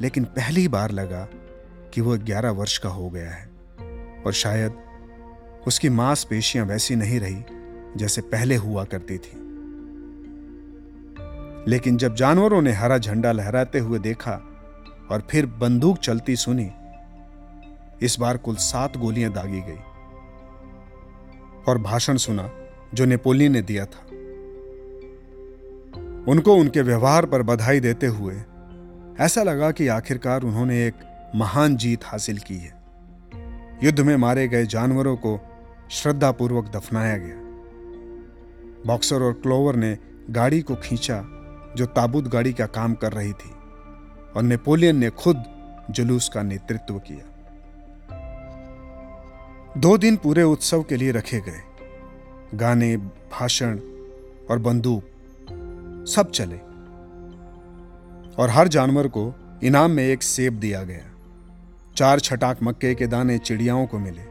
लेकिन 0.00 0.24
पहली 0.24 0.68
बार 0.68 0.90
लगा 0.90 1.28
कि 1.94 2.00
वह 2.00 2.16
ग्यारह 2.16 2.50
वर्ष 2.50 2.78
का 2.78 2.88
हो 2.88 3.10
गया 3.10 3.30
है 3.30 3.50
और 4.26 4.32
शायद 4.32 4.74
उसकी 5.66 5.88
मांसपेशियाँ 5.88 6.66
वैसी 6.66 6.96
नहीं 6.96 7.20
रही 7.20 7.44
जैसे 7.96 8.22
पहले 8.22 8.56
हुआ 8.56 8.84
करती 8.84 9.18
थी। 9.18 9.40
लेकिन 11.70 11.96
जब 11.96 12.14
जानवरों 12.14 12.62
ने 12.62 12.72
हरा 12.72 12.98
झंडा 12.98 13.32
लहराते 13.32 13.78
हुए 13.78 13.98
देखा 13.98 14.49
और 15.10 15.26
फिर 15.30 15.46
बंदूक 15.46 15.98
चलती 15.98 16.36
सुनी। 16.36 16.70
इस 18.02 18.16
बार 18.20 18.36
कुल 18.36 18.56
सात 18.56 18.96
गोलियाँ 18.96 19.32
दागी 19.32 19.60
गई। 19.60 19.78
और 21.68 21.78
भाषण 21.78 22.16
सुना 22.16 22.50
जो 22.94 23.04
नेपोलियन 23.04 23.52
ने 23.52 23.62
दिया 23.62 23.84
था। 23.84 24.06
उनको 26.28 26.54
उनके 26.54 26.82
व्यवहार 26.82 27.26
पर 27.26 27.42
बधाई 27.42 27.80
देते 27.80 28.06
हुए 28.06 28.42
ऐसा 29.20 29.42
लगा 29.42 29.70
कि 29.70 29.88
आखिरकार 29.88 30.42
उन्होंने 30.42 30.86
एक 30.86 30.94
महान 31.36 31.76
जीत 31.76 32.00
हासिल 32.04 32.38
की 32.38 32.56
है। 32.56 32.80
युद्ध 33.84 34.00
में 34.00 34.16
मारे 34.16 34.48
गए 34.48 34.66
जानवरों 34.66 35.16
को 35.16 35.40
श्रद्धापूर्वक 35.90 36.64
दफनाया 36.64 37.16
गया। 37.16 37.36
बॉक्सर 38.86 39.22
और 39.22 39.32
क्लोवर 39.32 39.76
ने 39.76 39.98
गाड़ी 40.30 40.60
को 40.60 40.74
खींचा 40.74 41.24
जो 41.76 41.86
ताबूत 41.86 42.28
गाड़ी 42.28 42.52
का 42.52 42.66
काम 42.66 42.94
कर 42.94 43.12
रही 43.12 43.32
थी। 43.32 43.59
और 44.36 44.42
नेपोलियन 44.42 44.96
ने 44.96 45.10
खुद 45.10 45.44
जुलूस 45.90 46.28
का 46.28 46.42
नेतृत्व 46.42 46.98
किया। 46.98 47.26
दो 49.76 49.98
दिन 49.98 50.16
पूरे 50.16 50.42
उत्सव 50.42 50.82
के 50.82 50.96
लिए 50.96 51.10
रखे 51.10 51.40
गए। 51.40 51.62
गाने, 52.54 52.96
भाषण 52.96 53.78
और 54.50 54.58
बंदूक 54.58 55.04
सब 56.08 56.30
चले। 56.30 56.56
और 58.42 58.50
हर 58.50 58.68
जानवर 58.68 59.08
को 59.08 59.34
इनाम 59.62 59.90
में 59.90 60.04
एक 60.04 60.22
सेब 60.22 60.52
दिया 60.52 60.82
गया। 60.82 61.10
चार 61.96 62.20
छटाक 62.20 62.62
मक्के 62.62 62.94
के 62.94 63.06
दाने 63.06 63.38
चिड़ियाओं 63.38 63.86
को 63.86 63.98
मिले 63.98 64.22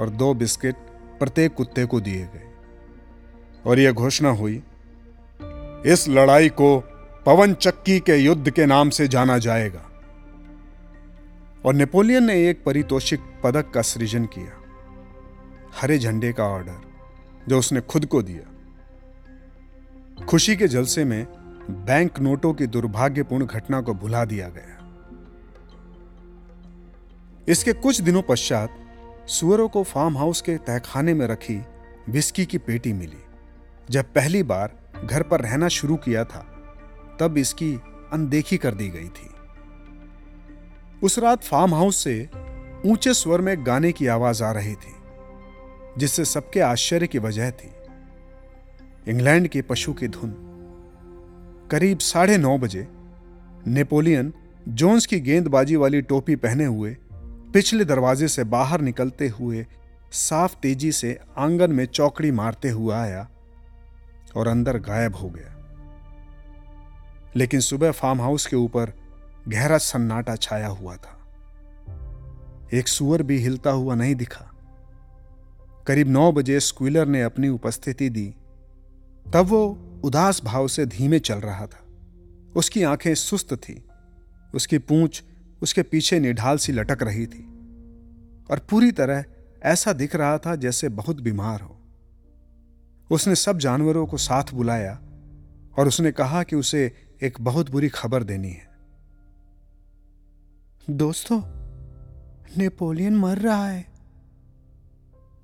और 0.00 0.10
दो 0.10 0.34
बिस्किट 0.34 0.74
प्रत्येक 1.18 1.54
कुत्ते 1.54 1.84
को 1.84 2.00
दिए 2.00 2.22
गए। 2.22 2.52
और 3.66 3.78
यह 3.78 3.92
घोषणा 3.92 4.30
हुई, 4.30 4.62
इस 5.86 6.06
लड़ाई 6.08 6.48
को 6.48 6.84
पवन 7.26 7.54
चक्की 7.54 8.00
के 8.00 8.16
युद्ध 8.16 8.50
के 8.50 8.66
नाम 8.66 8.90
से 8.90 9.08
जाना 9.08 9.38
जाएगा। 9.38 9.90
और 11.64 11.74
नेपोलियन 11.74 12.24
ने 12.24 12.50
एक 12.50 12.64
परितोषिक 12.64 13.20
पदक 13.44 13.70
का 13.70 13.82
सृजन 13.82 14.24
किया। 14.24 14.52
हरे 15.80 15.98
झंडे 15.98 16.32
का 16.32 16.44
ऑर्डर, 16.44 16.80
जो 17.48 17.58
उसने 17.58 17.80
खुद 17.80 18.06
को 18.06 18.22
दिया। 18.22 18.52
खुशी 20.24 20.56
के 20.56 20.68
जलसे 20.68 21.04
में 21.04 21.26
बैंक 21.70 22.20
नोटों 22.20 22.54
की 22.54 22.66
दुर्भाग्यपूर्ण 22.66 23.46
घटना 23.46 23.80
को 23.80 23.94
भुला 23.94 24.24
दिया 24.24 24.48
गया। 24.48 24.96
इसके 27.48 27.72
कुछ 27.72 28.00
दिनों 28.00 28.22
पश्चात 28.22 28.78
सुअरों 29.26 29.68
को 29.68 29.82
फार्म 29.82 30.18
हाउस 30.18 30.40
के 30.40 30.56
तहखाने 30.56 31.14
में 31.14 31.26
रखी 31.26 31.62
विस्की 32.08 32.46
की 32.46 32.58
पेटी 32.58 32.92
मिली, 32.92 33.24
जब 33.90 34.04
पहली 34.04 34.42
बार 34.42 34.78
घर 35.04 35.22
पर 35.22 35.40
रहना 35.40 35.68
शुरू 35.68 35.96
किया 35.96 36.24
था। 36.24 36.52
तब 37.20 37.38
इसकी 37.38 37.74
अनदेखी 38.12 38.56
कर 38.56 38.74
दी 38.74 38.88
गई 38.88 39.08
थी। 39.08 39.30
उस 41.02 41.18
रात 41.18 41.44
फार्म 41.44 41.74
हाउस 41.74 41.96
से 42.04 42.28
ऊँचे 42.86 43.14
स्वर 43.14 43.40
में 43.40 43.66
गाने 43.66 43.92
की 43.92 44.06
आवाज़ 44.06 44.42
आ 44.44 44.50
रही 44.52 44.74
थी, 44.74 44.94
जिससे 45.98 46.24
सबके 46.24 46.60
आश्चर्य 46.60 47.06
की 47.06 47.18
वजह 47.18 47.50
थी। 47.50 47.70
इंग्लैंड 49.08 49.48
के 49.48 49.62
पशु 49.62 49.92
की 49.92 50.08
धुन। 50.08 50.34
करीब 51.70 51.98
साढ़े 51.98 52.38
नौ 52.38 52.58
बजे 52.58 52.88
नेपोलियन 53.66 54.32
जोन्स 54.68 55.06
की 55.06 55.20
गेंदबाजी 55.20 55.76
वाली 55.76 56.02
टोपी 56.02 56.36
पहने 56.36 56.64
हुए 56.64 56.96
पिछले 57.52 57.84
दरवाजे 57.84 58.28
से 58.28 58.44
बाहर 58.44 58.80
निकलते 58.80 59.28
हुए 59.28 59.66
साफ़ 60.12 60.56
तेज़ी 60.56 60.92
से 60.92 61.18
आँगन 61.38 61.72
में 61.72 61.86
चौकड़ी 61.86 62.30
मारते 62.30 62.68
हुए 62.68 62.94
आया 62.94 63.28
और 64.36 64.48
अंदर 64.48 64.78
गायब 64.78 65.16
हो 65.16 65.28
गया। 65.28 65.55
लेकिन 67.36 67.60
सुबह 67.60 67.90
फार्म 67.90 68.20
हाउस 68.20 68.46
के 68.46 68.56
ऊपर 68.56 68.92
गहरा 69.48 69.78
सन्नाटा 69.78 70.36
छाया 70.36 70.68
हुआ 70.68 70.96
था। 70.96 71.12
एक 72.74 72.88
सुअर 72.88 73.22
भी 73.22 73.38
हिलता 73.38 73.70
हुआ 73.70 73.94
नहीं 73.94 74.14
दिखा। 74.14 74.52
करीब 75.86 76.08
नौ 76.08 76.32
बजे 76.32 76.60
स्क्विलर 76.60 77.06
ने 77.06 77.22
अपनी 77.22 77.48
उपस्थिति 77.48 78.08
दी। 78.08 78.34
तब 79.32 79.46
वो 79.46 79.78
उदास 80.04 80.44
भाव 80.44 80.68
से 80.68 80.86
धीमे 80.86 81.18
चल 81.18 81.34
रहा 81.34 81.66
था। 81.66 81.86
उसकी 82.56 82.82
आँखें 82.82 83.14
सुस्त 83.14 83.54
थी। 83.54 83.88
उसकी 84.54 84.78
पूंछ 84.78 85.22
उसके 85.62 85.82
पीछे 85.82 86.20
निढाल 86.20 86.56
सी 86.56 86.72
लटक 86.72 87.02
रही 87.02 87.26
थी। 87.26 87.44
और 88.50 88.58
पूरी 88.70 88.92
तरह 88.92 89.24
ऐसा 89.62 89.92
दिख 89.92 90.16
रहा 90.16 90.38
था 90.38 90.56
जैसे 90.56 90.88
बहुत 90.88 91.20
बीमार 91.20 91.60
हो। 91.60 91.80
उसने 93.10 93.34
सब 93.34 93.58
जानवरों 93.58 94.06
को 94.06 94.16
साथ 94.16 94.44
बुलाया 94.54 94.98
और 95.78 95.88
उसने 95.88 96.12
कहा 96.12 96.42
कि 96.42 96.56
उसे 96.56 97.05
एक 97.22 97.40
बहुत 97.40 97.70
बुरी 97.70 97.88
खबर 97.88 98.22
देनी 98.22 98.50
है। 98.50 98.68
दोस्तों, 100.90 101.42
नेपोलियन 102.58 103.16
मर 103.16 103.38
रहा 103.38 103.68
है। 103.68 103.86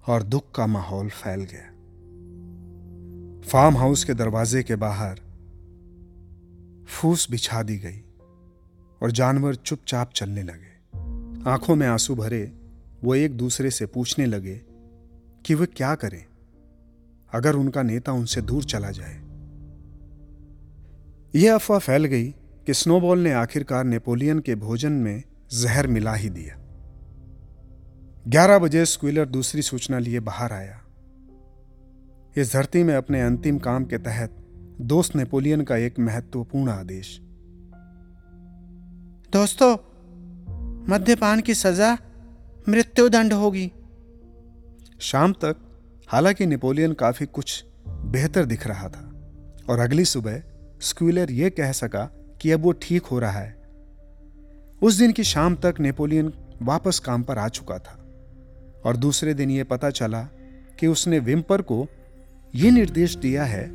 और 0.06 0.22
दुख 0.22 0.54
का 0.54 0.66
माहौल 0.66 1.08
फैल 1.08 1.40
गया। 1.40 1.68
फार्म 3.50 3.76
हाउस 3.76 4.04
के 4.04 4.14
दरवाजे 4.14 4.62
के 4.62 4.76
बाहर 4.76 5.20
फूस 6.88 7.30
बिछा 7.30 7.62
दी 7.62 7.78
गई 7.78 8.04
और 9.02 9.10
जानवर 9.10 9.54
चुपचाप 9.54 10.12
चलने 10.12 10.42
लगे। 10.42 10.98
आँखों 11.50 11.76
में 11.76 11.86
आँसू 11.86 12.14
भरे, 12.14 12.52
वो 13.04 13.14
एक 13.14 13.36
दूसरे 13.36 13.70
से 13.70 13.86
पूछने 13.86 14.26
लगे 14.26 14.60
कि 15.46 15.54
वे 15.54 15.66
क्या 15.66 15.94
करें? 15.94 16.26
अगर 17.32 17.54
उनका 17.54 17.82
नेता 17.82 18.12
उनसे 18.12 18.42
दूर 18.42 18.64
चला 18.64 18.90
जाए 18.90 19.21
यह 21.34 21.54
अफवाह 21.54 21.78
फैल 21.78 22.04
गई 22.04 22.28
कि 22.66 22.74
स्नोबॉल 22.74 23.18
ने 23.18 23.32
आखिरकार 23.32 23.84
नेपोलियन 23.84 24.38
के 24.38 24.54
भोजन 24.54 24.92
में 24.92 25.22
जहर 25.52 25.86
मिला 25.86 26.14
ही 26.14 26.30
दिया। 26.30 26.58
ग्यारह 28.28 28.58
बजे 28.58 28.86
स्क्विलर 28.86 29.26
दूसरी 29.26 29.62
सूचना 29.62 29.98
लिए 29.98 30.20
बाहर 30.20 30.52
आया। 30.52 30.80
इस 32.36 32.52
धरती 32.52 32.82
में 32.82 32.94
अपने 32.94 33.22
अंतिम 33.22 33.58
काम 33.58 33.84
के 33.84 33.98
तहत 33.98 34.36
दोस्त 34.80 35.16
नेपोलियन 35.16 35.62
का 35.62 35.76
एक 35.76 35.98
महत्वपूर्ण 35.98 36.70
आदेश। 36.70 37.20
दोस्तों 39.32 39.76
मद्यपान 40.88 41.40
की 41.40 41.54
सजा 41.54 41.98
मृत्युदंड 42.68 43.32
होगी। 43.32 43.72
शाम 45.00 45.32
तक 45.32 45.56
हालाँकि 46.08 46.46
नेपोलियन 46.46 46.92
काफ़ी 46.92 47.26
कुछ 47.26 47.64
बेहतर 47.88 48.44
दिख 48.44 48.66
रहा 48.66 48.88
था 48.88 49.32
और 49.68 49.78
अगली 49.78 50.04
सुबह 50.04 50.42
स्क्विलर 50.82 51.30
यह 51.30 51.48
कह 51.48 51.72
सका 51.72 52.04
कि 52.40 52.50
अब 52.50 52.62
वो 52.62 52.72
ठीक 52.72 53.02
हो 53.02 53.18
रहा 53.18 53.40
है। 53.40 53.62
उस 54.82 54.94
दिन 54.94 55.12
की 55.12 55.24
शाम 55.24 55.54
तक 55.54 55.74
नेपोलियन 55.80 56.32
वापस 56.62 56.98
काम 56.98 57.22
पर 57.22 57.38
आ 57.38 57.48
चुका 57.48 57.78
था 57.78 57.98
और 58.84 58.96
दूसरे 58.96 59.34
दिन 59.34 59.50
यह 59.50 59.64
पता 59.64 59.90
चला 59.90 60.22
कि 60.78 60.86
उसने 60.86 61.18
विम्पर 61.18 61.62
को 61.62 61.86
यह 62.54 62.72
निर्देश 62.72 63.16
दिया 63.16 63.44
है 63.44 63.68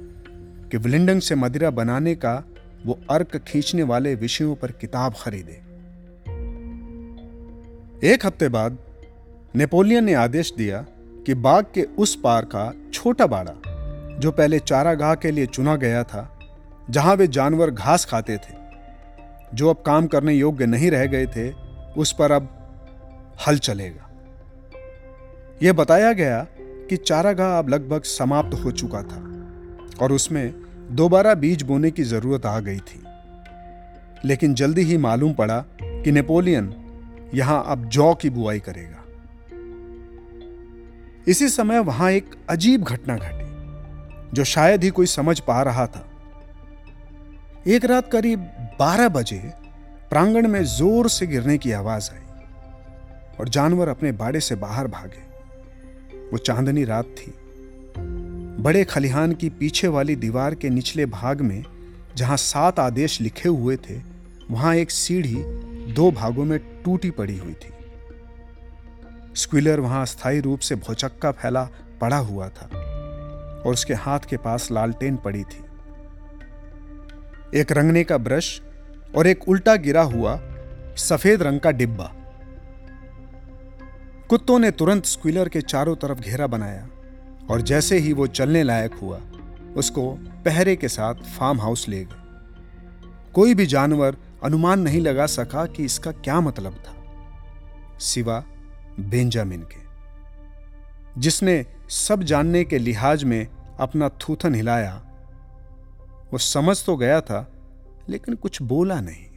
कि 0.70 0.78
विलिंडंग 0.78 1.22
से 1.22 1.36
मदिरा 1.36 1.70
बनाने 1.70 2.15
का 2.15 2.43
वो 2.86 3.00
अर्क 3.10 3.38
खींचने 3.38 3.84
वाले 3.84 4.15
विषयों 4.15 4.56
पर 4.56 4.72
किताब 4.72 5.13
खरीदे। 5.13 5.62
एक 8.13 8.26
हफ़्ते 8.26 8.50
बाद 8.50 8.78
नेपोलियन 9.56 10.04
ने 10.04 10.13
आदेश 10.13 10.54
दिया 10.58 10.86
कि 11.26 11.34
बाग 11.34 11.65
के 11.74 11.82
उस 11.82 12.20
पार 12.24 12.46
का 12.46 12.74
छोटा 12.93 13.28
बाड़ा, 13.28 13.54
जो 14.20 14.32
पहले 14.32 14.60
चारागाह 14.60 15.15
के 15.15 15.32
लिए 15.32 15.46
चुना 15.46 15.76
गया 15.76 16.04
था 16.04 16.37
जहाँ 16.89 17.15
वे 17.15 17.28
जानवर 17.28 17.71
घास 17.71 18.06
खाते 18.06 18.38
थे, 18.38 18.56
जो 19.54 19.69
अब 19.69 19.84
काम 19.86 20.08
करने 20.08 20.34
योग्य 20.34 20.65
नहीं 20.65 20.91
रह 20.91 21.06
गए 21.06 21.26
थे, 21.26 21.52
उस 21.97 22.15
पर 22.19 22.32
अब 22.32 22.50
हल 23.47 23.58
चलेगा। 23.58 24.10
यह 25.63 25.73
बताया 25.73 26.13
गया 26.13 26.47
कि 26.60 26.97
चारागाह 26.97 27.60
अब 27.60 27.69
लगभग 27.69 28.04
समाप्त 28.04 28.54
हो 28.54 28.71
चुका 28.71 29.02
था 29.02 29.21
और 30.02 30.12
उसमें 30.12 30.54
दोबारा 30.91 31.34
बीज 31.34 31.63
बोने 31.63 31.91
की 31.91 32.04
ज़रूरत 32.04 32.45
आ 32.45 32.60
गई 32.60 32.78
थी। 32.78 33.04
लेकिन 34.26 34.54
जल्दी 34.54 34.82
ही 34.82 34.97
मालूम 34.97 35.34
पड़ा 35.34 35.65
कि 35.84 36.12
नेपोलियन 36.12 36.73
यहाँ 37.34 37.63
अब 37.67 37.89
जौ 37.89 38.13
की 38.13 38.30
बुआई 38.30 38.60
करेगा। 38.60 39.04
इसी 41.28 41.50
समय 41.50 41.80
वहाँ 41.80 42.12
एक 42.12 42.36
अजीब 42.50 42.84
घटना 42.84 43.15
घटी, 43.15 43.45
जो 44.34 44.43
शायद 44.43 44.84
ही 44.84 44.89
कोई 44.89 45.06
समझ 45.06 45.39
पा 45.39 45.62
रहा 45.62 45.88
था। 45.88 46.06
एक 47.67 47.86
रात 47.86 48.12
करीब 48.12 48.39
बारह 48.80 49.10
बजे 49.10 49.38
प्रांगण 50.10 50.47
में 50.47 50.63
ज़ोर 50.63 51.10
से 51.10 51.25
गिरने 51.27 51.58
की 51.58 51.71
आवाज़ 51.71 52.10
आई 52.12 52.19
और 53.39 53.49
जानवर 53.49 53.88
अपने 53.88 54.12
बाड़े 54.12 54.39
से 54.39 54.56
बाहर 54.56 54.88
भागे। 54.88 55.23
वो 56.32 56.38
चांदनी 56.38 56.84
रात 56.84 57.06
थी। 57.06 57.34
बड़े 58.63 58.84
खलिहान 58.84 59.34
की 59.34 59.49
पीछे 59.49 59.88
वाली 59.88 60.15
दीवार 60.15 60.56
के 60.56 60.69
निचले 60.69 61.06
भाग 61.06 61.41
में 61.41 61.63
जहाँ 62.15 62.38
सात 62.38 62.80
आदेश 62.80 63.19
लिखे 63.21 63.49
हुए 63.49 63.77
थे, 63.77 64.01
वहाँ 64.51 64.75
एक 64.75 64.91
सीढ़ी 64.91 65.36
दो 65.93 66.12
भागों 66.12 66.45
में 66.45 66.60
टूटी 66.84 67.12
पड़ी 67.12 67.38
हुई 67.38 67.53
थी। 67.53 67.73
स्क्विलर 69.36 69.80
वहाँ 69.80 70.06
स्थायी 70.06 70.39
रूप 70.39 70.60
से 70.60 70.75
भौचक्का 70.77 71.32
फैला 71.32 71.69
पड़ा 72.01 72.17
हुआ 72.17 72.49
था 72.49 72.65
और 72.65 73.73
उसके 73.73 73.93
हाथ 73.93 74.19
के 74.19 74.38
पास 74.38 74.71
लालटेन 74.71 75.15
पड़ी 75.17 75.43
थी। 75.43 75.63
एक 77.55 77.71
रंगने 77.71 78.03
का 78.03 78.17
ब्रश 78.17 78.62
और 79.15 79.27
एक 79.27 79.47
उल्टा 79.49 79.75
गिरा 79.75 80.01
हुआ 80.01 80.36
सफ़ेद 80.97 81.41
रंग 81.41 81.60
का 81.60 81.71
डिब्बा। 81.71 82.12
कुत्तों 84.29 84.60
ने 84.60 84.71
तुरंत 84.71 85.05
स्क्विलर 85.05 85.49
के 85.49 85.62
चारों 85.62 85.95
तरफ़ 85.95 86.19
घेरा 86.19 86.47
बनाया 86.47 86.88
और 87.49 87.62
जैसे 87.62 87.97
ही 87.97 88.13
वो 88.13 88.27
चलने 88.27 88.63
लायक 88.63 88.93
हुआ, 88.93 89.19
उसको 89.77 90.12
पहरे 90.45 90.75
के 90.75 90.88
साथ 90.88 91.15
फार्म 91.15 91.62
हाउस 91.62 91.88
ले 91.89 92.03
गए। 92.05 93.31
कोई 93.33 93.53
भी 93.55 93.65
जानवर 93.65 94.17
अनुमान 94.43 94.79
नहीं 94.79 95.01
लगा 95.01 95.25
सका 95.25 95.65
कि 95.65 95.86
इसका 95.86 96.12
क्या 96.12 96.39
मतलब 96.41 96.73
था। 96.73 97.98
सिवा 98.00 98.43
बेंजामिन 99.00 99.62
के, 99.62 99.85
जिसने 101.21 101.65
सब 101.89 102.23
जानने 102.23 102.63
के 102.63 102.77
लिहाज 102.77 103.23
में 103.23 103.48
अपना 103.79 104.10
थूथन 104.10 104.56
हिलाया 104.56 105.02
वो 106.34 106.38
समझ 106.38 106.86
तो 106.86 106.98
गया 106.98 107.21
था, 107.21 107.52
लेकिन 108.10 108.36
कुछ 108.36 108.62
बोला 108.62 109.02
नहीं। 109.02 109.28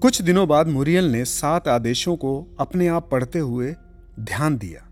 कुछ 0.00 0.22
दिनों 0.22 0.48
बाद 0.48 0.68
मुरियल 0.68 1.04
ने 1.04 1.24
सात 1.24 1.68
आदेशों 1.68 2.16
को 2.16 2.56
अपने 2.60 2.88
आप 2.88 3.08
पढ़ते 3.10 3.38
हुए 3.38 3.74
ध्यान 4.20 4.58
दिया 4.58 4.88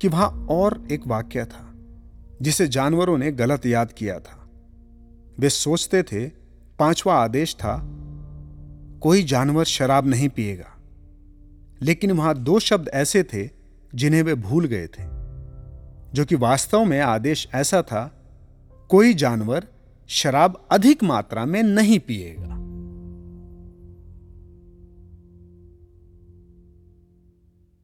कि 0.00 0.08
वहाँ 0.08 0.46
और 0.50 0.86
एक 0.92 1.06
वाक्य 1.06 1.44
था, 1.44 1.74
जिसे 2.42 2.66
जानवरों 2.66 3.18
ने 3.18 3.32
गलत 3.32 3.66
याद 3.66 3.92
किया 3.92 4.18
था। 4.18 4.50
वे 5.38 5.48
सोचते 5.48 6.02
थे, 6.02 6.28
पांचवा 6.78 7.14
आदेश 7.14 7.54
था, 7.54 7.90
कोई 9.00 9.22
जानवर 9.22 9.64
शराब 9.64 10.06
नहीं 10.06 10.28
पिएगा। 10.28 10.70
लेकिन 11.82 12.12
वहाँ 12.12 12.34
दो 12.38 12.58
शब्द 12.58 12.88
ऐसे 12.88 13.22
थे 13.22 13.48
जिन्हें 13.94 14.22
वे 14.22 14.34
भूल 14.34 14.64
गए 14.66 14.86
थे, 14.86 15.04
जो 16.14 16.24
कि 16.24 16.34
वास्तव 16.34 16.84
में 16.84 17.00
आदेश 17.00 17.48
ऐसा 17.54 17.82
था 17.82 18.23
कोई 18.88 19.14
जानवर 19.14 19.66
शराब 20.08 20.68
अधिक 20.70 21.02
मात्रा 21.02 21.44
में 21.44 21.62
नहीं 21.62 21.98
पिएगा। 22.00 22.54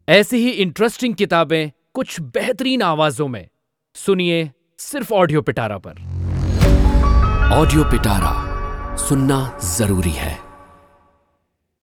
ऐसी 0.08 0.36
ही 0.36 0.50
इंटरेस्टिंग 0.50 1.14
किताबें 1.14 1.70
कुछ 1.94 2.20
बेहतरीन 2.20 2.82
आवाजों 2.82 3.28
में। 3.28 3.48
सुनिए 3.94 4.50
सिर्फ़ 4.78 5.14
ऑडियो 5.14 5.42
पिटारा 5.42 5.78
पर। 5.78 5.92
ऑडियो 7.52 7.84
पिटारा 7.84 8.50
सुनना 8.96 9.58
ज़रूरी 9.64 10.10
है। 10.10 10.49